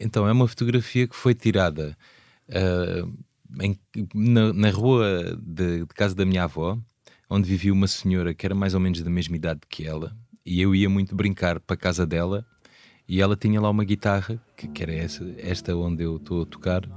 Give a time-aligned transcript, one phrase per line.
[0.00, 1.96] Então, é uma fotografia que foi tirada
[2.48, 3.12] uh,
[3.62, 3.78] em,
[4.14, 6.78] na, na, rua de, de, casa da minha avó,
[7.28, 10.60] onde vivia uma senhora que era mais ou menos da mesma idade que ela, e
[10.60, 12.46] eu ia muito brincar para a casa dela,
[13.06, 16.46] e ela tinha lá uma guitarra, que, que era essa, esta onde eu estou a
[16.46, 16.88] tocar,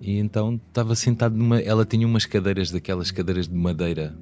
[0.00, 1.60] e então estava sentado numa.
[1.60, 4.16] Ela tinha umas cadeiras daquelas cadeiras de madeira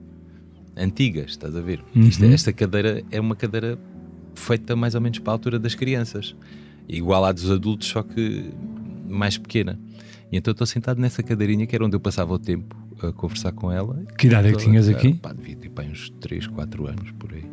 [0.76, 1.82] antigas, estás a ver?
[1.94, 2.08] Uhum.
[2.08, 3.78] Esta, esta cadeira é uma cadeira
[4.34, 6.34] feita mais ou menos para a altura das crianças,
[6.88, 8.50] igual à dos adultos, só que
[9.08, 9.78] mais pequena.
[10.30, 13.52] E então estou sentado nessa cadeirinha que era onde eu passava o tempo a conversar
[13.52, 14.02] com ela.
[14.18, 15.14] Que idade é que tinhas aqui?
[15.14, 17.44] Pá, devia ter pá, uns 3, 4 anos por aí.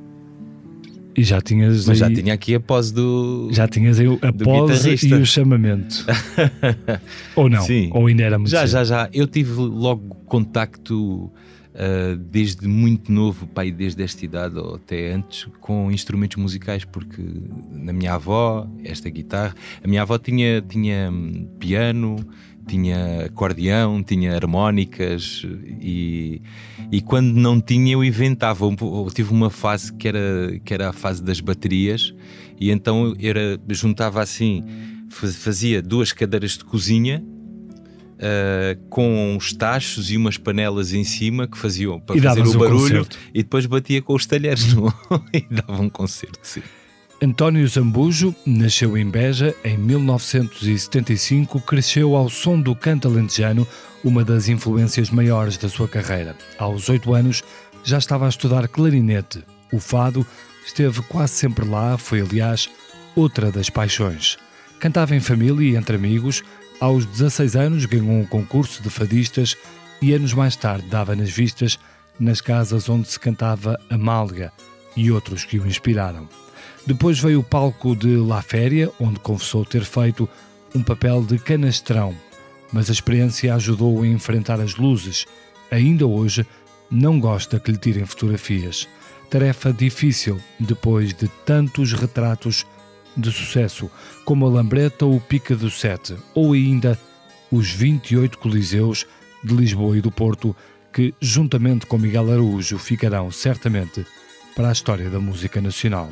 [1.16, 1.86] E já tinhas.
[1.86, 2.10] Mas aí...
[2.10, 3.50] já tinha aqui a pose do.
[3.52, 6.06] Já tinhas aí a pose e o chamamento.
[7.36, 7.62] ou não?
[7.62, 7.92] Sim.
[7.94, 8.72] Ou ainda era muito Já, cedo.
[8.72, 9.10] já, já.
[9.14, 11.32] Eu tive logo contacto
[11.74, 17.22] uh, desde muito novo, pai, desde esta idade ou até antes, com instrumentos musicais, porque
[17.72, 22.16] na minha avó, esta guitarra, a minha avó tinha, tinha hum, piano,
[22.68, 25.46] tinha acordeão, tinha harmónicas
[25.82, 26.42] e,
[26.92, 28.66] e quando não tinha eu inventava.
[28.66, 32.14] Eu tive uma fase que era, que era a fase das baterias
[32.60, 34.64] e então era, juntava assim,
[35.10, 37.24] fazia duas cadeiras de cozinha
[38.24, 42.58] Uh, com uns tachos e umas panelas em cima que faziam para e fazer o
[42.58, 44.94] barulho um e depois batia com os talheres no...
[45.34, 46.40] e dava um concerto.
[46.42, 46.62] Sim.
[47.22, 53.68] António Zambujo nasceu em Beja em 1975, cresceu ao som do canto alentejano,
[54.04, 56.36] uma das influências maiores da sua carreira.
[56.58, 57.42] Aos oito anos
[57.84, 59.44] já estava a estudar clarinete.
[59.72, 60.26] O fado
[60.66, 62.70] esteve quase sempre lá, foi aliás
[63.16, 64.38] outra das paixões.
[64.80, 66.44] Cantava em família e entre amigos,
[66.84, 69.56] aos 16 anos ganhou um concurso de fadistas
[70.02, 71.80] e anos mais tarde dava nas vistas
[72.20, 74.52] nas casas onde se cantava a malga
[74.94, 76.28] e outros que o inspiraram.
[76.86, 80.28] Depois veio o palco de La Féria, onde confessou ter feito
[80.76, 82.14] um papel de canastrão,
[82.70, 85.26] mas a experiência ajudou a enfrentar as luzes.
[85.72, 86.46] Ainda hoje
[86.92, 88.90] não gosta que lhe tirem fotografias.
[89.30, 92.66] Tarefa difícil depois de tantos retratos
[93.16, 93.90] de sucesso,
[94.26, 97.00] como a Lambreta ou o Pica do Sete, ou ainda
[97.52, 99.06] os 28 Coliseus
[99.44, 100.56] de Lisboa e do Porto,
[100.92, 104.06] que, juntamente com Miguel Araújo, ficarão certamente
[104.56, 106.12] para a história da música nacional.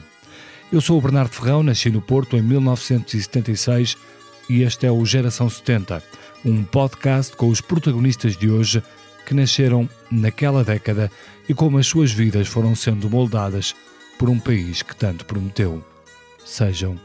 [0.72, 3.97] Eu sou o Bernardo Ferrão, nasci no Porto em 1976
[4.50, 6.01] e este é o Geração 70,
[6.45, 8.81] um podcast com os protagonistas de hoje
[9.25, 11.11] que nasceram naquela década
[11.47, 13.75] e como as suas vidas foram sendo moldadas
[14.17, 15.91] por um país que tanto prometeu.
[16.46, 17.00] Sejam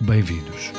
[0.00, 0.72] bem-vindos.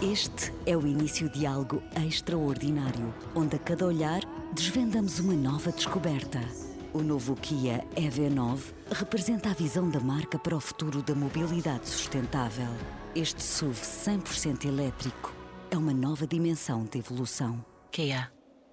[0.00, 4.20] Este é o início de algo extraordinário, onde a cada olhar
[4.54, 6.67] desvendamos uma nova descoberta.
[6.94, 12.68] O novo Kia EV9 representa a visão da marca para o futuro da mobilidade sustentável.
[13.14, 15.34] Este SUV 100% elétrico
[15.70, 17.62] é uma nova dimensão de evolução.
[17.92, 18.30] Kia.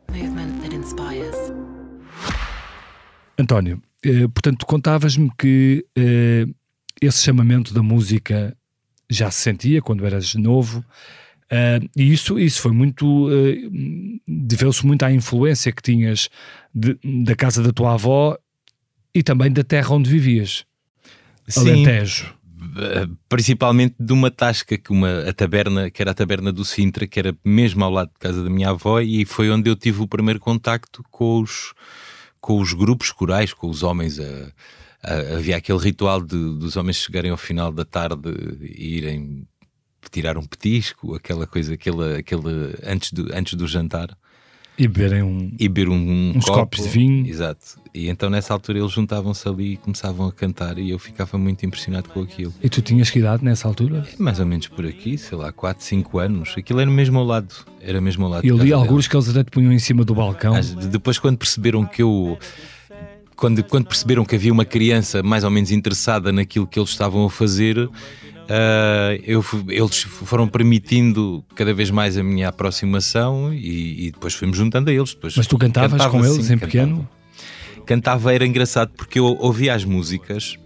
[0.09, 1.35] Movement that inspires.
[3.37, 6.45] António, eh, portanto, contavas-me que eh,
[7.01, 8.55] esse chamamento da música
[9.09, 10.85] já se sentia quando eras novo.
[11.51, 13.28] Uh, e isso, isso foi muito.
[13.28, 16.29] Uh, deveu-se muito à influência que tinhas
[16.73, 18.38] de, da casa da tua avó
[19.13, 20.66] e também da terra onde vivias.
[21.47, 22.34] Sim, Alentejo.
[23.29, 27.19] Principalmente de uma tasca que uma a taberna, que era a taberna do Sintra, que
[27.19, 30.07] era mesmo ao lado de casa da minha avó, e foi onde eu tive o
[30.07, 31.73] primeiro contacto com os,
[32.41, 34.19] com os grupos corais, com os homens.
[34.19, 34.51] A,
[35.03, 38.29] a, havia aquele ritual de, dos homens chegarem ao final da tarde
[38.61, 39.47] e irem
[40.09, 44.16] tirar um petisco, aquela coisa, aquele, aquele antes, do, antes do jantar.
[44.77, 47.25] E beberem um, e beber um, um uns copo, copos de vinho.
[47.25, 47.79] Exato.
[47.93, 51.66] E então nessa altura eles juntavam-se ali e começavam a cantar e eu ficava muito
[51.66, 52.53] impressionado com aquilo.
[52.61, 54.05] E tu tinhas que idade nessa altura?
[54.13, 56.53] É mais ou menos por aqui, sei lá, 4, 5 anos.
[56.57, 57.55] Aquilo era mesmo ao lado.
[57.79, 58.46] Era mesmo ao lado.
[58.46, 60.53] E eu li alguns que eles até te punham em cima do balcão.
[60.53, 62.37] Mas depois quando perceberam que eu
[63.35, 67.25] quando, quando perceberam que havia uma criança mais ou menos interessada naquilo que eles estavam
[67.25, 67.90] a fazer,
[68.45, 74.57] Uh, eu, eles foram permitindo cada vez mais a minha aproximação e, e depois fomos
[74.57, 75.13] juntando a eles.
[75.13, 77.09] Depois Mas tu cantavas cantava, com eles sim, em pequeno?
[77.85, 78.33] Cantava.
[78.33, 80.57] era engraçado porque eu ouvia as músicas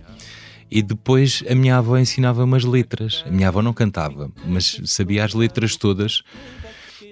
[0.69, 3.23] e depois a minha avó ensinava umas letras.
[3.25, 6.21] A minha avó não cantava, mas sabia as letras todas.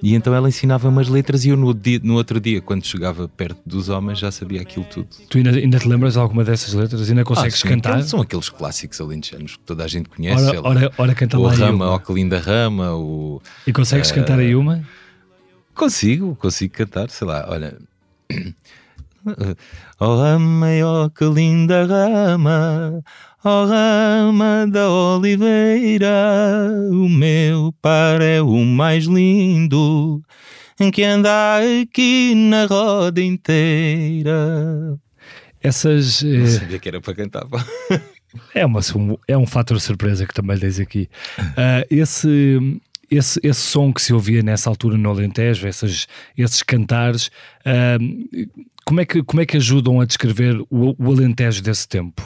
[0.02, 3.28] E então ela ensinava umas letras e eu no, dia, no outro dia, quando chegava
[3.28, 5.08] perto dos homens, já sabia aquilo tudo.
[5.30, 7.10] Tu ainda, ainda te lembras de alguma dessas letras?
[7.10, 7.92] Ainda consegues Ah, sim, cantar?
[7.94, 10.44] aqueles São aqueles clássicos alentejanos que toda a gente conhece.
[10.44, 13.42] Ora, ora, ora canta o lá Rama, ó que linda Rama, o...
[13.66, 14.84] E consegues cantar aí uma?
[15.74, 17.78] Consigo, consigo cantar, sei lá, olha.
[20.00, 23.04] Oh rama, oh que linda rama,
[23.44, 30.22] oh rama da oliveira, o meu par é o mais lindo,
[30.94, 34.98] que anda aqui na roda inteira.
[35.62, 36.22] Essas.
[36.22, 37.46] Não eh, sabia que era para cantar.
[37.46, 37.66] pá.
[38.54, 38.82] É, uma,
[39.28, 41.10] é um fator surpresa que também tens aqui.
[41.56, 42.80] Ah, esse,
[43.10, 47.32] esse, esse som que se ouvia nessa altura no Alentejo, essas, esses cantares,
[47.66, 47.98] ah,
[48.88, 52.22] como, é que, como é que ajudam a descrever o, o Alentejo desse tempo?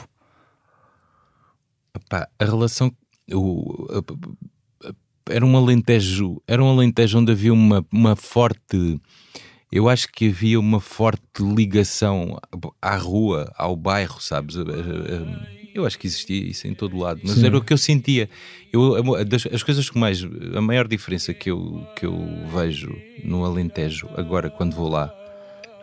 [2.08, 2.92] Pá, a relação.
[3.32, 4.92] O, a- a-
[5.28, 6.40] era um alentejo.
[6.46, 9.00] Era um alentejo onde havia uma, uma forte.
[9.70, 12.38] Eu acho que havia uma forte ligação
[12.80, 14.56] à rua, ao bairro, sabes?
[15.74, 17.46] Eu acho que existia isso em todo lado, mas Sim.
[17.46, 18.28] era o que eu sentia.
[18.72, 20.22] Eu, a- das- as coisas que mais.
[20.54, 22.18] A maior diferença que eu, que eu
[22.54, 22.94] vejo
[23.24, 25.12] no Alentejo, agora quando vou lá,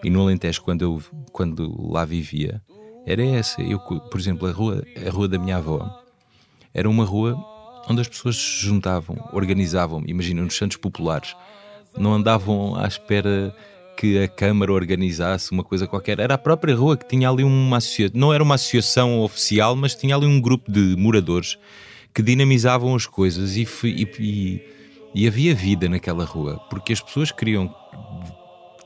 [0.04, 1.02] e no Alentejo quando eu
[1.32, 2.62] quando lá vivia,
[3.06, 3.62] era essa.
[3.62, 5.90] Eu, por exemplo, a rua, a rua da minha avó
[6.74, 7.36] era uma rua
[7.90, 11.36] onde as pessoas se juntavam, organizavam, imagina, nos Santos Populares,
[11.98, 13.56] não andavam à espera
[13.98, 17.78] que a Câmara organizasse uma coisa qualquer, era a própria rua que tinha ali uma
[17.78, 21.58] associação, não era uma associação oficial, mas tinha ali um grupo de moradores
[22.14, 24.62] que dinamizavam as coisas e, e- e-
[25.16, 27.74] e havia vida naquela rua, porque as pessoas queriam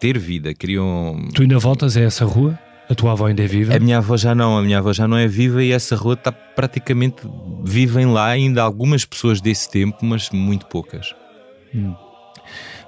[0.03, 2.59] ter vida, queriam Tu ainda voltas a essa rua?
[2.89, 3.73] A tua avó ainda é viva?
[3.73, 6.15] a minha avó já não, a minha avó já não é viva e essa rua
[6.15, 7.23] está praticamente.
[7.63, 11.15] Vivem lá ainda algumas pessoas desse tempo, mas muito poucas.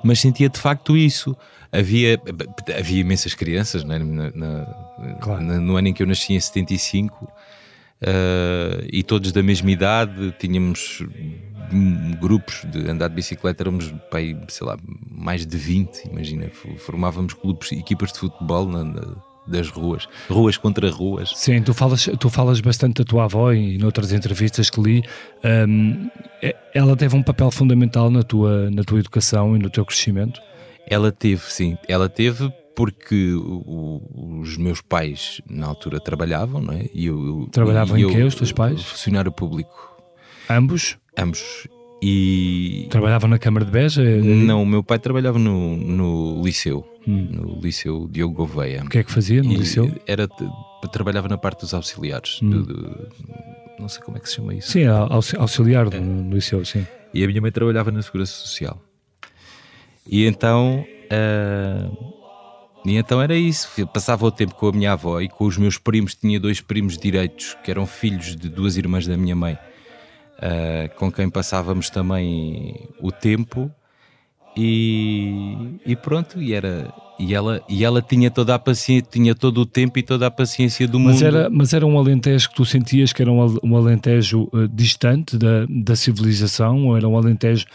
[0.04, 1.36] Mas sentia de facto isso.
[1.72, 2.20] Havia,
[2.78, 4.66] havia imensas crianças né, na- na-
[5.22, 5.42] Claro.
[5.42, 7.28] na- no ano em que eu nasci, em 75,
[8.02, 10.34] eh, e todos da mesma idade.
[10.40, 11.02] Tínhamos
[11.72, 14.78] hum, grupos de andar de bicicleta, éramos, pá, aí, sei lá,
[15.10, 16.50] mais de 20, imagina.
[16.78, 19.16] Formávamos clubes, equipas de futebol na- na-
[19.48, 21.32] das ruas, ruas contra ruas.
[21.36, 25.04] Sim, tu falas, tu falas bastante da tua avó e noutras entrevistas que li.
[26.42, 30.42] é- ela teve um papel fundamental na tua, na tua educação e no teu crescimento.
[30.88, 36.90] Ela teve, sim, ela teve porque o- os meus pais na altura trabalhavam, não é?
[36.94, 38.84] E eu, Trabalhavam e em eu- quê, os teus pais?
[38.84, 39.96] Funcionário público,
[40.50, 41.68] Ambos ambos.
[42.04, 44.04] E trabalhavam na Câmara de Beja?
[44.04, 47.28] não, o meu pai trabalhava no, no liceu, Hum.
[47.32, 48.84] no liceu Diogo Gouveia.
[48.84, 49.90] O que é que fazia no E liceu?
[50.06, 50.28] Era,
[50.92, 52.50] trabalhava na parte dos auxiliares, Hum.
[52.50, 53.08] do- do-
[53.80, 54.72] não sei como é que se chama isso.
[54.72, 56.86] Sim, aux- auxiliar no, no liceu, sim.
[57.14, 58.80] E a minha mãe trabalhava na Segurança Social.
[60.08, 60.86] E então.
[61.10, 61.90] ah,
[62.86, 63.70] e então era isso.
[63.78, 66.14] Eu Passava o tempo com a minha avó e com os meus primos.
[66.16, 69.58] Tinha dois primos direitos que eram filhos de duas irmãs da minha mãe,
[70.40, 73.72] ah, com quem passávamos também o tempo.
[74.58, 76.94] E, e pronto, e era.
[77.18, 80.32] E ela, e ela tinha toda a paciência, tinha todo o tempo e toda a
[80.32, 81.26] paciência do Mas mundo.
[81.26, 85.38] era, mas era um alentejo que tu sentias que era um, um alentejo eh, distante
[85.38, 87.66] da, da civilização ou era um alentejo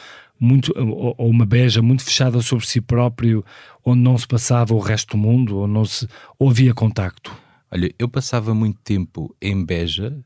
[0.40, 3.44] muito, ou, uma beja muito fechada sobre si próprio
[3.84, 6.08] onde não se passava o resto do mundo ou não se
[6.38, 7.30] ou havia contacto?
[7.70, 10.18] Olha, eu passava muito tempo em Beja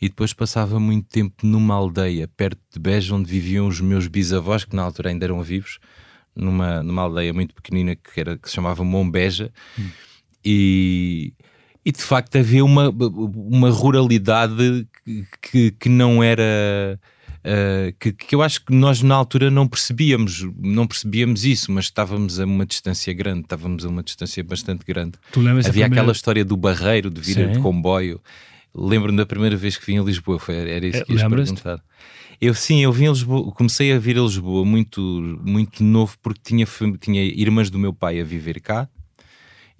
[0.00, 4.64] e depois passava muito tempo numa aldeia perto de Beja onde viviam os meus bisavós,
[4.64, 5.78] que na altura ainda eram vivos,
[6.34, 9.52] numa, numa aldeia muito pequenina que, era, que se chamava Mombeja.
[10.44, 11.32] E,
[11.84, 14.86] e de facto havia uma, uma ruralidade
[15.40, 16.98] que, que não era.
[17.42, 21.86] Uh, que, que eu acho que nós na altura não percebíamos, não percebíamos isso, mas
[21.86, 25.12] estávamos a uma distância grande, estávamos a uma distância bastante grande.
[25.34, 27.52] Havia primeira- aquela história do barreiro, de vir Sim.
[27.52, 28.20] de comboio.
[28.74, 31.80] Lembro-me da primeira vez que vim a Lisboa, foi, era isso Eh, que ias perguntar.
[32.40, 35.00] Eu sim, eu vim a Lisboa, comecei a vir a Lisboa muito,
[35.44, 36.66] muito novo porque tinha,
[37.00, 38.86] tinha irmãs do meu pai a viver cá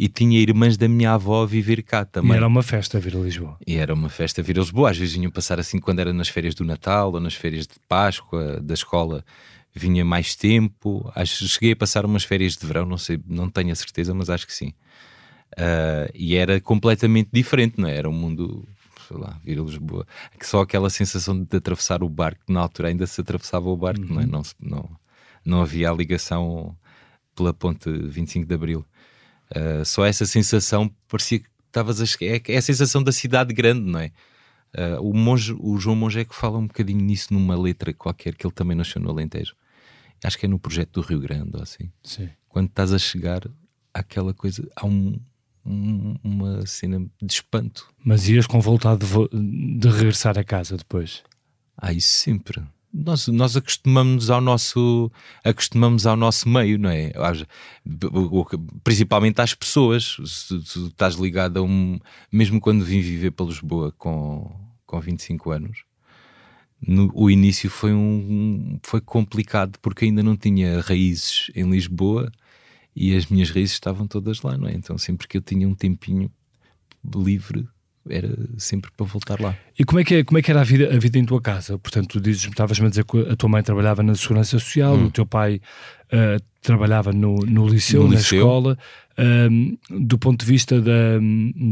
[0.03, 2.35] e tinha irmãs da minha avó a viver cá E também.
[2.35, 3.59] era uma festa vir a Lisboa.
[3.67, 4.91] E era uma festa vir a Lisboa.
[4.91, 7.75] Às vezes vinham passar assim quando era nas férias do Natal ou nas férias de
[7.87, 9.23] Páscoa, da escola,
[9.75, 11.13] vinha mais tempo.
[11.15, 14.31] Acho cheguei a passar umas férias de verão, não sei, não tenho a certeza, mas
[14.31, 14.73] acho que sim.
[15.57, 17.95] Ah, e era completamente diferente, não é?
[17.97, 18.67] Era um mundo,
[19.07, 20.07] sei lá, vir a Lisboa.
[20.39, 24.05] Que Só aquela sensação de atravessar o barco, na altura ainda se atravessava o barco,
[24.05, 24.25] não é?
[24.27, 24.91] Não, não,
[25.45, 26.75] não havia a ligação
[27.37, 28.85] pela ponte 25 de Abril.
[29.57, 32.05] Uh, só essa sensação parecia que estavas a.
[32.25, 34.13] É, é a sensação da cidade grande, não é?
[34.77, 38.35] Uh, o, monge, o João Monge é que fala um bocadinho nisso numa letra qualquer,
[38.37, 39.55] que ele também nasceu no Alentejo.
[40.23, 41.91] acho que é no projeto do Rio Grande ou assim.
[42.05, 42.29] Sim.
[42.49, 43.43] Quando estás a chegar
[43.93, 45.19] àquela coisa, há um,
[45.67, 47.89] um- uma cena de espanto.
[48.05, 51.25] Mas ias com vontade de, de regressar a casa depois.
[51.77, 52.63] Há isso sempre.
[52.93, 55.13] Nós, nós acostumamos ao nosso
[55.45, 57.13] acostumamos ao nosso meio, não é?
[58.83, 60.17] Principalmente às pessoas.
[60.25, 61.99] Se, se estás ligado a um.
[62.33, 64.51] Mesmo quando vim viver para Lisboa com,
[64.85, 65.85] com 25 anos,
[66.81, 72.31] no, o início foi, um, foi complicado porque ainda não tinha raízes em Lisboa
[72.97, 74.75] e as minhas raízes estavam todas lá, não é?
[74.75, 76.31] Então sempre que eu tinha um tempinho
[77.15, 77.69] livre
[78.09, 79.57] era sempre para voltar lá.
[79.81, 81.41] E como é que, é, como é que era a vida, a vida em tua
[81.41, 81.79] casa?
[81.79, 85.07] Portanto, tu dizes, estavas-me a dizer que a tua mãe trabalhava na Segurança Social, Hum.
[85.07, 85.59] o teu pai
[86.13, 88.41] ah, trabalhava no, no liceu, No na liceu.
[88.41, 88.77] escola.
[89.17, 91.19] Ahm, do ponto de vista da,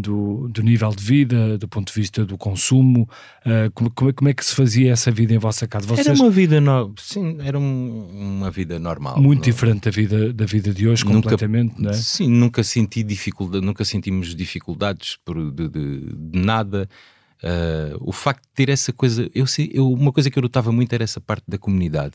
[0.02, 3.06] do, do nível de vida, do ponto de vista do consumo,
[3.44, 5.86] ah, como, como, é, como é que se fazia essa vida em vossa casa?
[5.86, 6.94] Vocês, Era uma vida no...
[6.98, 8.06] sim, era um-
[8.38, 9.20] uma vida normal.
[9.20, 11.92] muito não- diferente da vida, da vida de hoje, Nunca- completamente, não é?
[11.92, 16.00] Sim, nunca senti dificuldade, nunca sentimos dificuldades por, de, de-
[16.32, 16.88] de nada.
[17.42, 20.72] Ah, o facto de ter essa coisa, eu, sei- eu- uma coisa que eu notava
[20.72, 22.14] muito era essa parte da comunidade,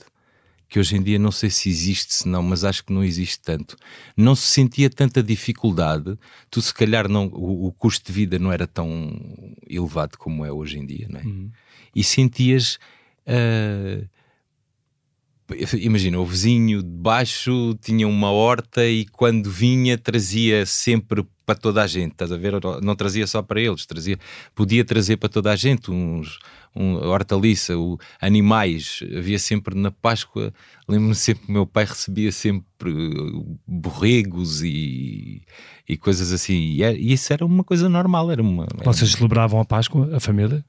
[0.69, 3.39] que hoje em dia não sei se existe, se não, mas acho que não existe
[3.39, 3.75] tanto.
[4.17, 6.17] Não se sentia tanta dificuldade,
[6.49, 9.13] tu se calhar não, o, o custo de vida não era tão
[9.69, 11.23] elevado como é hoje em dia, não é?
[11.95, 12.79] E sentias.
[13.27, 14.03] ah,
[15.79, 21.83] Imagina, o vizinho de baixo tinha uma horta e quando vinha trazia sempre para toda
[21.83, 22.53] a gente, estás a ver?
[22.81, 24.17] Não trazia só para eles, trazia,
[24.55, 26.39] podia trazer para toda a gente uns
[26.73, 28.99] um, hortaliça, o, animais.
[29.15, 30.53] Havia sempre na Páscoa,
[30.87, 35.41] lembro-me sempre que o meu pai recebia sempre uh, borregos e,
[35.87, 36.53] e coisas assim.
[36.53, 38.63] E, é- e isso era uma coisa normal, era uma.
[38.63, 40.63] era Vocês celebravam a Páscoa, a família?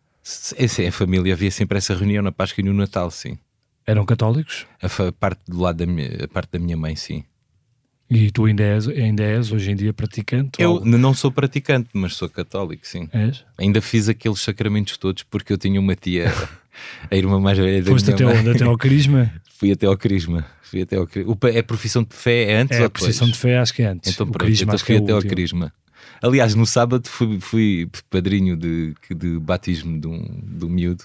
[0.58, 3.38] é a família, havia sempre essa reunião na Páscoa e no Natal, sim.
[3.86, 4.66] Eram católicos?
[4.82, 7.24] A, parte do lado da minha, parte da minha mãe, sim.
[8.10, 10.60] E tu ainda és, ainda és hoje em dia praticante?
[10.62, 13.08] Eu ou não sou praticante, mas sou católico, sim.
[13.12, 13.44] És?
[13.58, 16.26] Ainda fiz aqueles sacramentos todos porque eu tinha uma tia,
[17.10, 18.38] a irmã mais velha da Foste minha até mãe.
[18.38, 18.50] onde?
[18.50, 19.32] Até ao Crisma?
[19.56, 20.44] Fui até ao Crisma.
[20.62, 21.32] Fui até ao Crisma.
[21.42, 23.06] O É profissão de fé, é antes É ou a depois?
[23.06, 24.12] posição de fé, acho que é antes.
[24.12, 25.34] Então pronto, Crisma, então fui é até ao último.
[25.34, 25.72] Crisma.
[26.22, 31.04] Aliás, no sábado fui, fui padrinho de, de batismo de um, de um miúdo,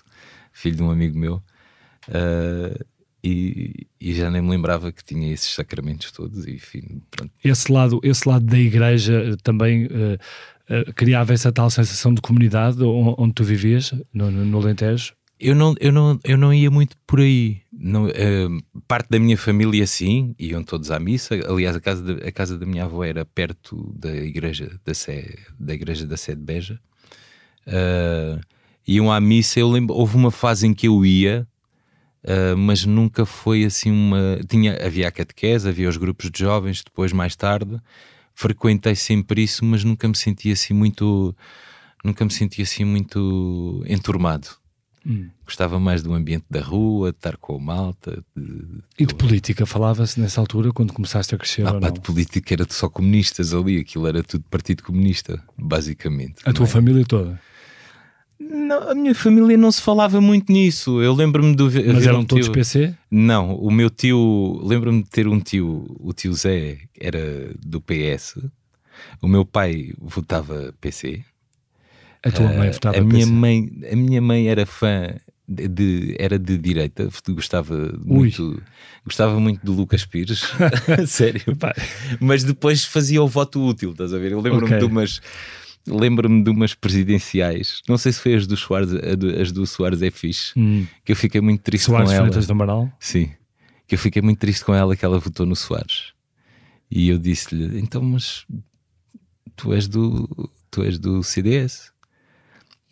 [0.54, 1.42] filho de um amigo meu,
[2.08, 2.78] ah,
[3.24, 6.46] e, e já nem me lembrava que tinha esses sacramentos todos.
[6.48, 7.32] E enfim, pronto.
[7.44, 10.18] Esse lado, esse lado da igreja eh, também eh,
[10.70, 15.14] eh, criava essa tal sensação de comunidade onde tu vivias, no, no, no Alentejo?
[15.38, 17.62] Eu não, eu, não, eu não ia muito por aí.
[17.74, 18.48] Não, eh,
[18.88, 21.36] parte da minha família, sim, iam todos à missa.
[21.50, 25.36] Aliás, a casa, da- a casa da minha avó era perto da igreja da Sé,
[25.60, 26.80] da igreja da Sé de Beja.
[27.66, 28.40] Eh,
[28.88, 29.60] iam à missa.
[29.60, 31.48] Eu lembro, houve uma fase em que eu ia,
[32.24, 34.40] eh, mas nunca foi assim uma.
[34.48, 37.80] Tinha, havia a catequese, havia os grupos de jovens, depois, mais tarde,
[38.34, 41.36] frequentei sempre isso, mas nunca me senti assim muito.
[42.04, 44.48] Nunca me senti assim muito enturmado.
[45.46, 48.24] Gostava mais do ambiente da rua, de estar com a malta.
[48.36, 48.84] De...
[48.98, 52.66] E de política falava-se nessa altura, quando começaste a crescer Ah, pá, de política era
[52.70, 56.36] só comunistas ali, aquilo era tudo Partido Comunista, basicamente.
[56.46, 56.70] A tua é?
[56.70, 57.42] família toda?
[58.40, 61.02] Não, a minha família não se falava muito nisso.
[61.02, 61.66] Eu lembro-me do.
[61.66, 62.96] Mas eram um todos tio- PC?
[63.12, 67.20] Não, o meu tio, lembro-me de ter um tio, o tio Zé era
[67.66, 68.38] do PS,
[69.22, 71.22] o meu pai votava PC,
[72.24, 73.32] A tua mãe Eh, votava a minha PC?
[73.32, 75.16] mãe a minha mãe era fã
[75.48, 78.62] de, de- era de direita gostava muito
[79.06, 80.44] gostava muito do Lucas Pires
[81.08, 81.42] sério
[82.20, 84.78] mas depois fazia o voto útil estás a ver eu lembro-me Ok.
[84.78, 85.22] de umas
[85.90, 88.92] lembro-me de umas presidenciais não sei se foi as do Soares
[89.40, 92.48] as do Soares é fixe hum, que eu fiquei muito triste Soares com ela Freitas
[92.48, 92.92] do Amaral?
[93.00, 93.32] sim
[93.88, 96.14] que eu fiquei muito triste com ela que ela votou no Soares
[96.90, 98.46] e eu disse-lhe então mas
[99.56, 100.28] tu és do
[100.72, 101.92] tu és do CDS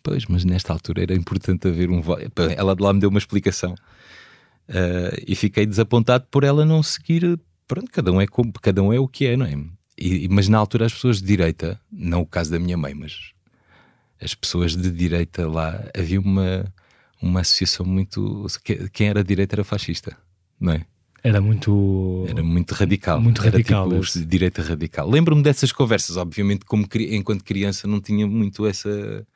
[0.00, 2.22] Pois, mas nesta altura era importante haver um voto.
[2.56, 3.74] Ela de lá me deu uma explicação.
[4.68, 7.38] Ah, e fiquei desapontado por ela não seguir.
[7.66, 9.54] Pronto, cada um é, como, cada um é o que é, não é?
[9.98, 13.32] E- mas na altura as pessoas de direita, não o caso da minha mãe, mas
[14.20, 16.72] as pessoas de direita lá, havia uma,
[17.20, 18.46] uma associação muito.
[18.64, 20.16] que- Quem era de direita era fascista,
[20.60, 20.84] não é?
[21.22, 22.24] Era muito.
[22.28, 23.20] Era muito radical.
[23.20, 24.24] Muito Era radical, tipo esse.
[24.24, 25.08] direita radical.
[25.10, 29.26] Lembro-me dessas conversas, obviamente, como enquanto criança não tinha muito essa.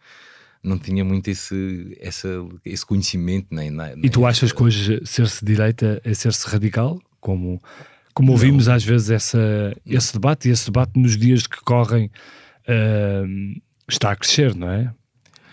[0.62, 2.28] Não tinha muito esse, essa,
[2.64, 7.00] esse conhecimento, nem, nem E tu achas que hoje ser-se direita é ser-se radical?
[7.20, 7.60] Como,
[8.14, 12.10] como ouvimos às vezes essa, esse debate, e esse debate nos dias que correm
[12.68, 13.24] ah,
[13.88, 14.92] está a crescer, não é?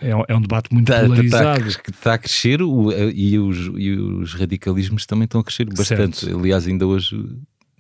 [0.02, 1.68] É, é um debate muito Está, polarizado.
[1.68, 6.20] está, está a crescer o- e, os, e os radicalismos também estão a crescer bastante.
[6.20, 6.40] Certo.
[6.40, 7.22] Aliás, ainda hoje,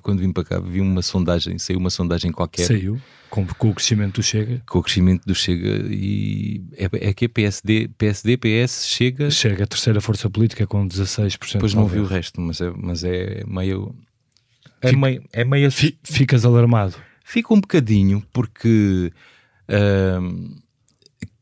[0.04, 3.74] quando vim para cá, vi uma sondagem, saiu uma sondagem qualquer Saiu, com, com o
[3.74, 4.62] crescimento do Chega.
[4.68, 9.64] com o crescimento do Chega e é, é que é PSD, PSD, PS, Chega, Chega
[9.64, 11.54] a terceira força política com 16%.
[11.54, 13.96] depois não vi o resto, mas é, mas é meio.
[14.82, 16.96] É Fica- meio, é meio Fi- Ficas alarmado.
[17.24, 19.12] Fica um bocadinho, porque
[19.68, 20.56] ahm,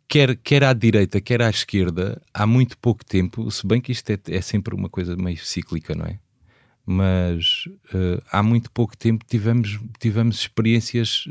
[0.07, 4.09] quer, quer à direita, quer à esquerda, há muito pouco tempo, se bem que isto
[4.09, 6.19] é, é sempre uma coisa meio cíclica, não é?
[6.85, 11.25] Mas eh, há muito pouco tempo tivemos, tivemos experiências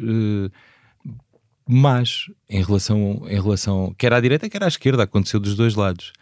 [1.68, 6.12] más em relação, em relação, quer à direita, quer à esquerda, aconteceu dos dois lados.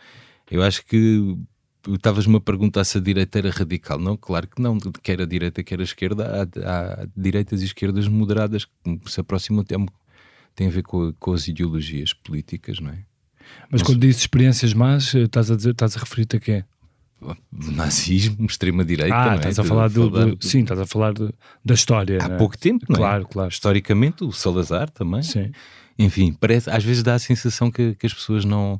[0.51, 1.37] Eu acho que
[1.89, 3.99] estavas-me a perguntar se a direita era radical.
[3.99, 4.79] Não, claro que não.
[5.03, 6.49] Quer a direita, quer a esquerda.
[6.57, 9.85] Há, há direitas e esquerdas moderadas que se aproximam, tem,
[10.55, 12.99] tem a ver com, com as ideologias políticas, não é?
[13.71, 16.65] Mas Mas- quando dizes experiências más, eh, estás a, dizer, estás a referir-te a quê?
[17.53, 19.15] Nazismo, extrema-direita.
[19.15, 19.37] ah, é?
[19.37, 21.33] estás a falar, do, falar do- Sim, estás a falar de-
[21.65, 22.19] da história.
[22.23, 22.37] Há é?
[22.37, 22.99] pouco tempo, não é?
[22.99, 23.49] Claro, claro.
[23.51, 25.23] Historicamente, o Salazar também.
[25.23, 25.51] Sim.
[25.99, 28.79] Enfim, parece, às vezes dá a sensação que, que as pessoas não,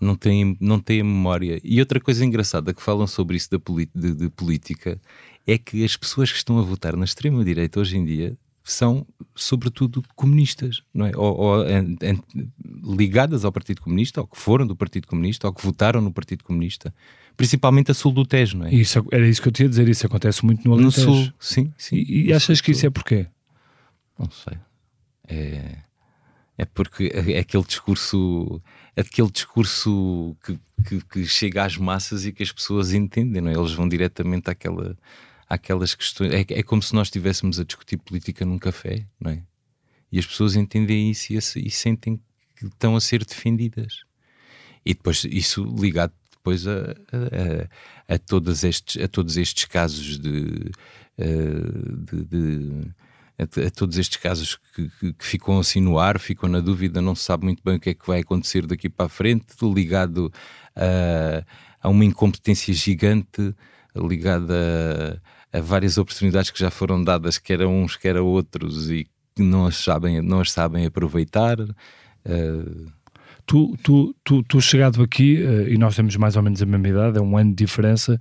[0.00, 1.60] não, têm, não têm a memória.
[1.64, 3.58] E outra coisa engraçada que falam sobre isso da
[3.94, 5.00] de, de política
[5.46, 8.36] é que as pessoas que estão a votar na extrema-direita hoje em dia
[8.66, 11.12] são, sobretudo, comunistas, não é?
[11.14, 12.22] Ou, ou, en- en-
[12.96, 16.42] ligadas ao Partido Comunista, ou que foram do Partido Comunista, ou que votaram no Partido
[16.42, 16.94] Comunista.
[17.36, 18.74] Principalmente a sul do Tejo, não é?
[18.74, 21.70] Isso, era isso que eu te ia dizer, isso acontece muito no no sul, sim,
[21.76, 21.96] sim.
[21.96, 23.26] E, e achas sul que isso é porquê?
[24.18, 24.56] Não sei.
[25.28, 25.78] É,
[26.56, 28.62] é porque é é aquele discurso,
[28.96, 33.50] é aquele discurso que, que, que chega às massas e que as pessoas entendem, não
[33.50, 33.54] é?
[33.54, 34.96] Eles vão diretamente àquela,
[35.48, 36.32] àquelas questões.
[36.32, 39.42] É, é como se nós estivéssemos a discutir política num café, não é?
[40.12, 42.20] E as pessoas entendem isso e, e sentem
[42.56, 44.04] que estão a ser defendidas.
[44.86, 50.18] E depois isso ligado depois a, a, a, a todos, estes, a todos estes casos
[50.18, 50.70] de,
[51.16, 51.24] eh,
[52.12, 52.94] de- de-
[53.38, 57.14] a, todos estes casos que, que- que ficam assim no ar, ficam na dúvida, não
[57.14, 60.32] se sabe muito bem o que é que vai acontecer daqui para a frente, ligado
[60.76, 61.44] a,
[61.82, 63.54] a uma incompetência gigante,
[63.96, 68.90] ligado a, a várias oportunidades que já foram dadas, quer a uns, quer a outros,
[68.90, 71.56] e que não as sabem, não as sabem aproveitar.
[72.24, 72.92] eh,
[73.46, 76.88] Tu, tu, tu, tu chegado aqui, eh, e nós temos mais ou menos a mesma
[76.88, 78.18] idade, é um ano de diferença,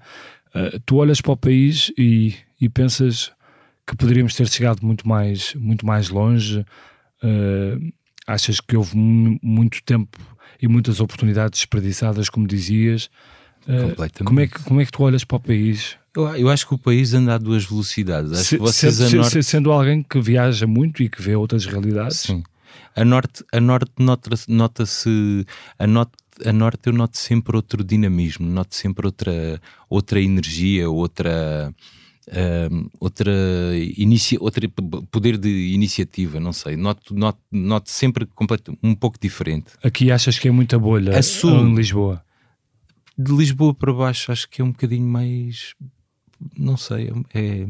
[0.54, 3.32] eh, tu olhas para o país e, e pensas
[3.88, 6.66] que poderíamos ter chegado muito mais, muito mais longe,
[7.24, 7.78] eh,
[8.28, 10.18] achas que houve mu- muito tempo
[10.62, 13.10] e muitas oportunidades desperdiçadas, como dizias.
[13.68, 14.24] Eh, Completamente.
[14.28, 15.98] como, é que, como é que tu olhas para o país?
[16.16, 18.32] eu, eu acho que o país anda a duas velocidades.
[18.34, 21.10] Acho Se- que vocês se- a se- norte, se- sendo alguém que viaja muito e
[21.10, 22.44] que vê outras realidades, Sim.
[22.96, 25.46] A norte, a norte nota-se, nota-se
[25.80, 26.12] a, norte,
[26.46, 31.74] a norte eu noto sempre outro dinamismo, noto sempre outra, outra energia, outra,
[32.32, 33.32] ahm, outra,
[33.98, 34.68] inicia, outra
[35.12, 36.76] poder de iniciativa, não sei.
[36.78, 39.72] Noto, noto, noto sempre completo, um pouco diferente.
[39.84, 41.52] aqui achas que é muita bolha A sul.
[41.68, 42.24] em Lisboa.
[43.18, 45.74] De Lisboa para baixo acho que é um bocadinho mais
[46.58, 47.66] não sei, é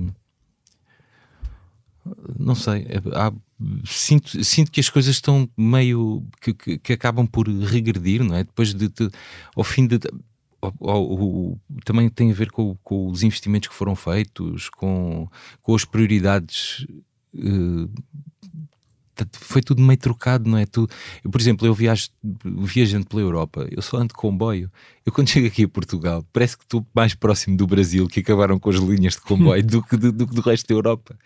[2.37, 3.31] não sei, é- há-
[3.85, 8.43] sinto, sinto que as coisas estão meio que, que, que acabam por regredir, não é?
[8.43, 9.09] Depois de, de-
[9.55, 9.99] ao fim de
[10.79, 15.27] o- também tem a ver com, com os investimentos que foram feitos, com,
[15.61, 16.85] com as prioridades.
[19.15, 20.65] tá- foi tudo meio trocado, não é?
[20.65, 20.87] Tu,
[21.23, 22.09] eu, por exemplo, eu viajo
[22.61, 24.71] viajando pela Europa, eu só ando de comboio.
[25.05, 28.59] Eu quando chego aqui a Portugal, parece que estou mais próximo do Brasil, que acabaram
[28.59, 31.17] com as linhas de comboio, do que do, do que do resto da Europa.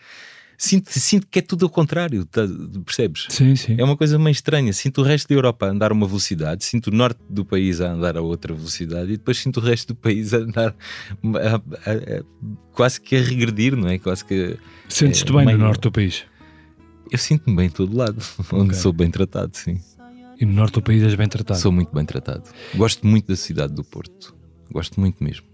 [0.60, 2.42] Sinto, sinto que é tudo ao contrário, tá-
[2.84, 3.26] percebes?
[3.30, 3.76] Sim, sim.
[3.78, 4.72] É uma coisa meio estranha.
[4.72, 7.80] Sinto o resto da Europa a andar a uma velocidade, sinto o norte do país
[7.80, 10.74] a andar a outra velocidade e depois sinto o resto do país a andar
[11.22, 12.24] a- a- a-
[12.72, 13.98] quase que a regredir, não é?
[14.00, 14.58] Quase que.
[14.88, 16.24] Sentes-te é, bem meio- no norte do país.
[17.10, 18.16] Eu sinto-me bem em todo lado,
[18.52, 18.74] onde Ok.
[18.74, 19.80] sou bem tratado, sim.
[20.40, 21.60] E no norte do país és bem tratado.
[21.60, 22.42] Sou muito bem tratado.
[22.74, 24.34] Gosto muito da cidade do Porto.
[24.72, 25.46] Gosto muito mesmo.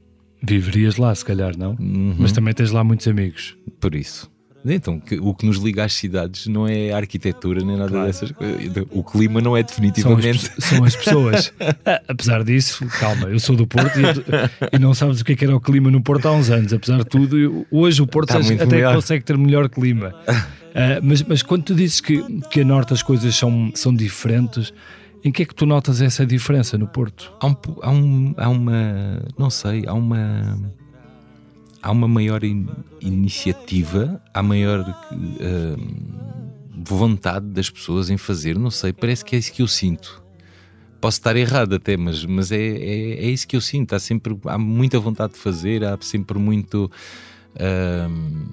[0.43, 1.73] Viverias lá, se calhar, não?
[1.79, 2.17] Uhum.
[2.19, 3.55] Mas também tens lá muitos amigos.
[3.81, 4.31] Por isso.
[4.66, 8.07] Então, que- o que nos liga às cidades não é a arquitetura nem nada Claro.
[8.07, 8.61] dessas coisas.
[8.90, 10.50] O clima não é São as, definitivamente.
[10.62, 11.53] são as pessoas.
[11.87, 15.37] Ah, apesar disso, calma, eu sou do Porto e, e não sabes o que, é
[15.37, 16.72] que era o clima no Porto há uns anos.
[16.72, 18.94] Apesar de tudo, eu- hoje o Porto acho- muito até melhor.
[18.94, 20.14] consegue ter melhor clima.
[20.77, 24.72] Ah, mas, mas quando tu dizes que, que a Norte as coisas são, são diferentes,
[25.22, 27.33] em que é que tu notas essa diferença no Porto?
[27.40, 29.22] há, um, há, um, há uma.
[29.38, 30.59] Não sei, há uma.
[31.85, 32.66] Há uma maior in-
[33.03, 34.81] iniciativa, há maior
[35.12, 35.77] hum,
[36.83, 40.23] vontade das pessoas em fazer, não sei, parece que é isso que eu sinto.
[40.99, 43.94] posso estar errado até, mas, mas é, é, é isso que eu sinto.
[43.94, 46.90] Há sempre há muita vontade de fazer, há sempre muito.
[48.09, 48.47] hum,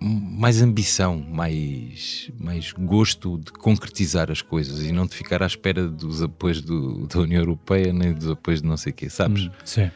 [0.00, 5.86] mais ambição, mais, mais gosto de concretizar as coisas e não de ficar à espera
[5.86, 9.44] dos apoios do, da União Europeia nem dos apoios de não sei o quê, sabes?
[9.44, 9.90] Hum, sim.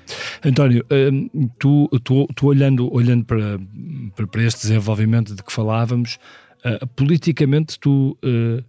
[0.44, 3.58] António, hum, tu, tu, tu olhando, olhando para,
[4.30, 6.18] para, este desenvolvimento de que falávamos,
[6.66, 8.62] uh, politicamente tu, uh,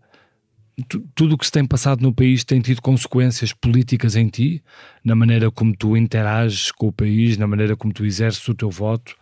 [0.88, 4.64] tu, tudo o que se tem passado no país tem tido consequências políticas em ti,
[5.04, 8.70] na maneira como tu interages com o país, na maneira como tu exerces o teu
[8.70, 9.18] voto?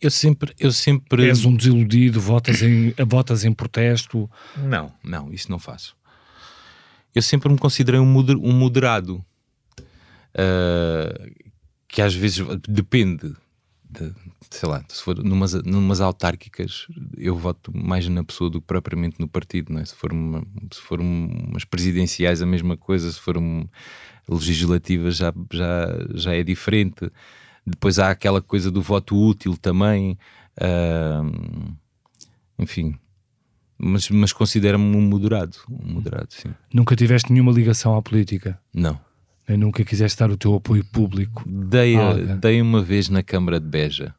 [0.00, 1.28] Eu sempre, eu sempre.
[1.28, 4.30] És um desiludido, votas em, votas em protesto?
[4.56, 5.96] Não, não, isso não faço.
[7.14, 9.24] Eu sempre me considerei um, moder, moderado.
[10.34, 11.48] Uh,
[11.88, 13.34] que às vezes depende,
[13.82, 14.12] de,
[14.50, 19.18] sei lá, se for numas, numas autárquicas, eu voto mais na pessoa do que propriamente
[19.18, 19.84] no partido, não é?
[19.84, 23.66] Se for, uma, se for umas presidenciais, a mesma coisa, se for um,
[24.28, 27.10] legislativas, já, já, já é diferente.
[27.68, 30.18] Depois há aquela coisa do voto útil também.
[30.60, 31.74] Uh,
[32.58, 32.96] enfim.
[33.78, 35.56] Mas, mas considero-me um moderado.
[35.70, 36.48] Um moderado, sim.
[36.72, 38.58] Nunca tiveste nenhuma ligação à política?
[38.74, 38.98] Não.
[39.48, 41.42] Nem nunca quiseste dar o teu apoio público?
[41.46, 42.24] Dei, okay.
[42.36, 44.14] dei uma vez na Câmara de Beja.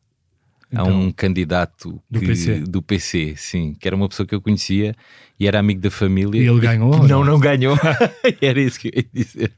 [0.72, 2.60] Então, a um candidato do, que, PC.
[2.60, 4.96] do PC, sim, que era uma pessoa que eu conhecia
[5.40, 6.40] e era amigo da família.
[6.40, 6.92] E ele ganhou?
[7.00, 7.76] Não, não, não ganhou.
[8.40, 9.52] era isso que eu ia dizer,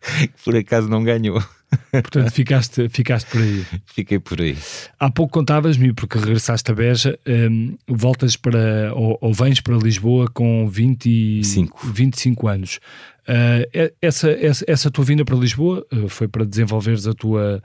[0.44, 1.44] por acaso não ganhou.
[1.92, 3.66] Portanto, ficaste, ficaste por aí.
[3.86, 4.58] Fiquei por aí.
[5.00, 10.28] Há pouco contavas-me, porque regressaste a Beja, um, voltas para, ou, ou, vens para Lisboa
[10.34, 12.80] com 25, 25 anos.
[13.28, 17.62] Uh, essa, essa, essa tua vinda para Lisboa uh, foi para desenvolveres a tua,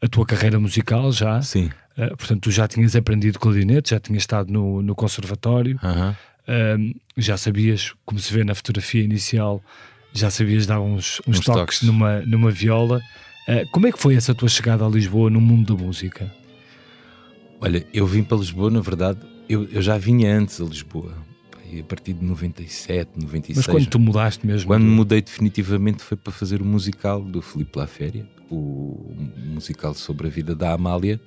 [0.00, 1.40] a tua carreira musical já?
[1.42, 1.70] Sim.
[1.96, 6.94] Uh, portanto, tu já tinhas aprendido clarinete, já tinhas estado no, no conservatório, -huh.
[7.16, 9.62] já sabias, como se vê na fotografia inicial,
[10.12, 13.00] já sabias dar uns, uns, uns toques, toques, Numa, numa viola.
[13.48, 16.32] Uh, como é que foi essa tua chegada a Lisboa no mundo da música?
[17.60, 21.14] Olha, eu vim para Lisboa, na verdade, eu, eu já vinha antes a Lisboa,
[21.78, 23.56] a partir de 97, 96.
[23.56, 24.66] Mas quando tu mudaste mesmo?
[24.66, 30.26] Quando mudei definitivamente foi para fazer o musical do Filipe La Féria, o musical sobre
[30.26, 31.20] a vida da Amália,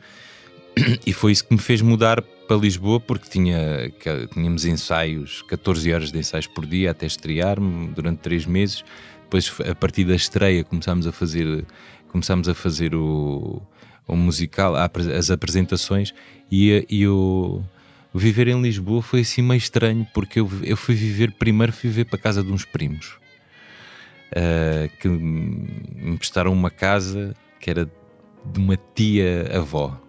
[1.05, 3.91] e foi isso que me fez mudar para Lisboa, porque tinha,
[4.33, 8.83] tínhamos ensaios, 14 horas de ensaios por dia até estrear-me durante 3 meses.
[9.23, 11.63] Depois, a partir da estreia, começámos a fazer
[12.11, 13.61] começámos a fazer o,
[14.07, 16.13] o musical, as apresentações
[16.51, 17.63] e, e o,
[18.13, 21.89] o, viver em Lisboa foi assim meio estranho porque eu, eu fui viver, primeiro fui
[21.89, 23.17] viver para a casa de uns primos
[24.31, 27.89] uh, que me emprestaram uma casa que era
[28.45, 29.99] de uma tia-avó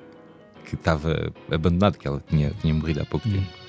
[0.65, 3.33] que estava abandonada, que ela tinha, tinha morrido há pouco Hum.
[3.33, 3.61] tempo.